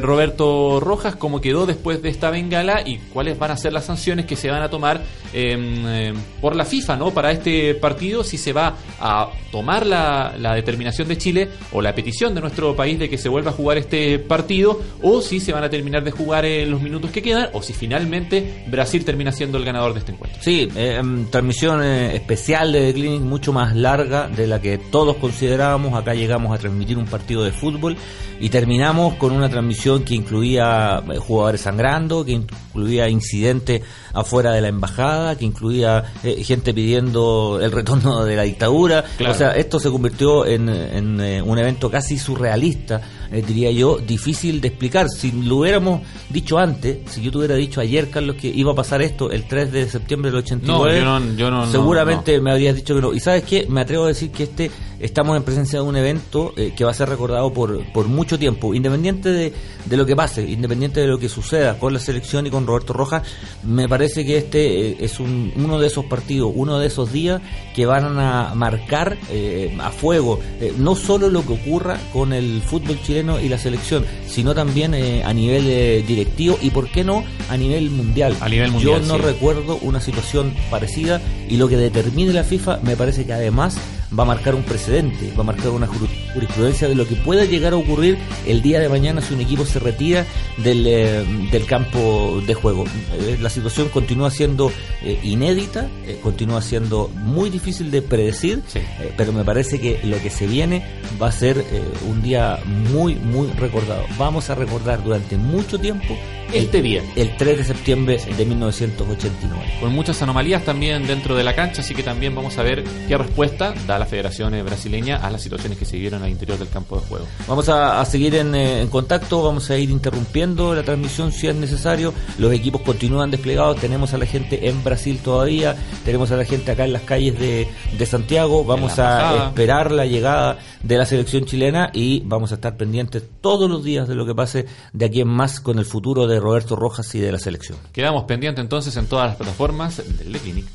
[0.00, 1.16] Roberto Rojas?
[1.16, 2.82] ¿Cómo quedó después de esta bengala?
[2.84, 5.02] ¿Y cuáles van a ser las sanciones que se van a tomar
[5.34, 7.10] eh, eh, por la FIFA ¿no?
[7.10, 8.24] para este partido?
[8.24, 12.74] Si se va a tomar la, la determinación de Chile o la petición de nuestro
[12.74, 16.04] país de que se vuelva a jugar este partido o si se van a terminar
[16.04, 19.92] de jugar en los minutos que quedan o si finalmente Brasil termina siendo el ganador
[19.92, 20.40] de este encuentro.
[20.42, 24.78] Sí, eh, em, transmisión eh, especial de The Clinic, mucho más larga de la que
[24.78, 25.94] todos considerábamos.
[25.94, 27.96] Acá llegamos a transmitir un partido de fútbol
[28.38, 33.82] y terminamos con una transmisión que incluía eh, jugadores sangrando, que incluía incidentes
[34.16, 39.04] afuera de la embajada, que incluía eh, gente pidiendo el retorno de la dictadura.
[39.16, 39.34] Claro.
[39.34, 43.98] O sea, esto se convirtió en, en, eh, un evento casi surrealista, eh, diría yo,
[43.98, 45.08] difícil de explicar.
[45.08, 48.74] Si lo hubiéramos dicho antes, si yo te hubiera dicho ayer, Carlos, que iba a
[48.74, 52.50] pasar esto el 3 de septiembre del 89, No, yo no- yo no- seguramente me
[52.50, 53.12] habrías dicho que no.
[53.12, 54.70] Y sabes qué, me atrevo a decir que este
[55.00, 58.38] estamos en presencia de un evento eh, que va a ser recordado por, por mucho
[58.38, 59.52] tiempo, independiente de,
[59.84, 62.92] de lo que pase, independiente de lo que suceda con la selección y con Roberto
[62.92, 63.22] Rojas,
[63.62, 67.40] me parece que este eh, es un, uno de esos partidos, uno de esos días
[67.74, 72.62] que van a marcar eh, a fuego eh, no solo lo que ocurra con el
[72.62, 77.04] fútbol chileno y la selección, sino también eh, a nivel eh, directivo y, ¿por qué
[77.04, 78.36] no?, a nivel mundial.
[78.40, 79.22] A nivel mundial, Yo no sí.
[79.22, 83.76] recuerdo una situación parecida y lo que determine la FIFA me parece que además
[84.16, 87.72] va a marcar un precedente, va a marcar una jurisprudencia de lo que pueda llegar
[87.72, 90.24] a ocurrir el día de mañana si un equipo se retira
[90.58, 92.84] del, eh, del campo de juego.
[93.18, 94.70] Eh, la situación continúa siendo
[95.02, 95.88] eh, inédita,
[96.22, 98.80] continúa siendo muy difícil de predecir, Sí.
[99.16, 100.82] pero me parece que lo que se viene
[101.20, 101.64] va a ser
[102.08, 102.58] un día
[102.92, 104.04] muy, muy recordado.
[104.18, 106.16] Vamos a recordar durante mucho tiempo
[106.52, 107.02] Este día.
[107.16, 109.78] el 3 de septiembre de 1989.
[109.80, 113.16] con muchas anomalías también dentro de la cancha, así que también vamos a ver qué
[113.16, 116.68] respuesta da la Federación eh, Brasileña a las situaciones que se vieron al interior del
[116.68, 117.26] campo de juego.
[117.48, 121.48] Vamos a, a seguir en, eh, en contacto, vamos a ir interrumpiendo la transmisión si
[121.48, 122.14] es necesario.
[122.38, 126.70] Los equipos continúan desplegados, tenemos a la gente en Brasil todavía, tenemos a la gente
[126.70, 127.68] acá en las calles de,
[127.98, 132.76] de Santiago, vamos a esperar la llegada de la selección chilena y vamos a estar
[132.76, 136.26] pendientes todos los días de lo que pase de aquí en más con el futuro
[136.26, 137.78] de Roberto Rojas y de la selección.
[137.92, 140.66] Quedamos pendientes entonces en todas las plataformas del Le Clinic.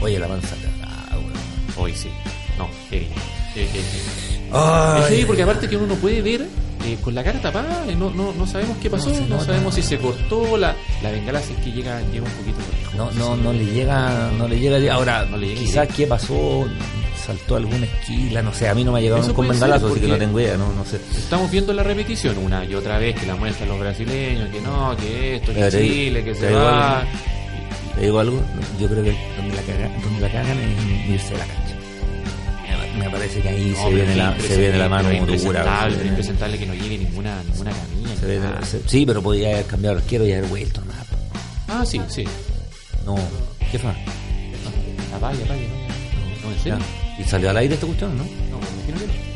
[0.00, 0.62] Oye, la manzana.
[0.84, 1.38] Ah, bueno.
[1.76, 2.08] Hoy sí.
[2.56, 2.66] No.
[2.90, 3.08] Eh,
[3.56, 5.04] eh, eh.
[5.08, 6.46] Heavy porque aparte que uno no puede ver
[7.02, 10.56] con la cara tapada, no, no, no sabemos qué pasó, No sabemos si se cortó
[10.56, 12.94] la, la bengala, si es que llega, llega un poquito lejos.
[12.94, 14.94] No, no, no le llega, no le llega.
[14.94, 16.66] Ahora, No le llega quizás qué pasó,
[17.28, 18.68] saltó alguna esquila, no sé.
[18.68, 20.56] A mí no me ha llegado Eso nunca un bengalazo, así que no tengo idea,
[20.56, 20.96] no, no sé.
[21.16, 24.96] Estamos viendo la repetición una y otra vez que la muestran los brasileños, que no,
[24.96, 27.00] que esto, que te Chile, que se va.
[27.00, 27.10] algo.
[27.94, 28.42] Te digo algo,
[28.80, 31.64] yo creo que donde la, caga- donde la cagan es irse de la cancha.
[32.98, 35.88] Me- parece que ahí No, se, viene la, se viene la mano pero es dura.
[36.04, 38.16] impresentable, que no llegue ninguna, ninguna camilla.
[38.18, 38.64] se viene- nada.
[38.64, 40.96] se- sí, pero podía haber cambiado el arquero y haber vuelto nomás.
[41.68, 42.24] Ah, sí, sí.
[43.06, 43.14] No,
[43.70, 43.90] ¿qué fue?
[43.90, 45.62] Ah, vaya, vaya, vaya.
[46.42, 46.78] No, no, en serio.
[47.18, 48.24] ¿Y salió al aire esta cuestión, no?
[48.24, 49.27] No, que no.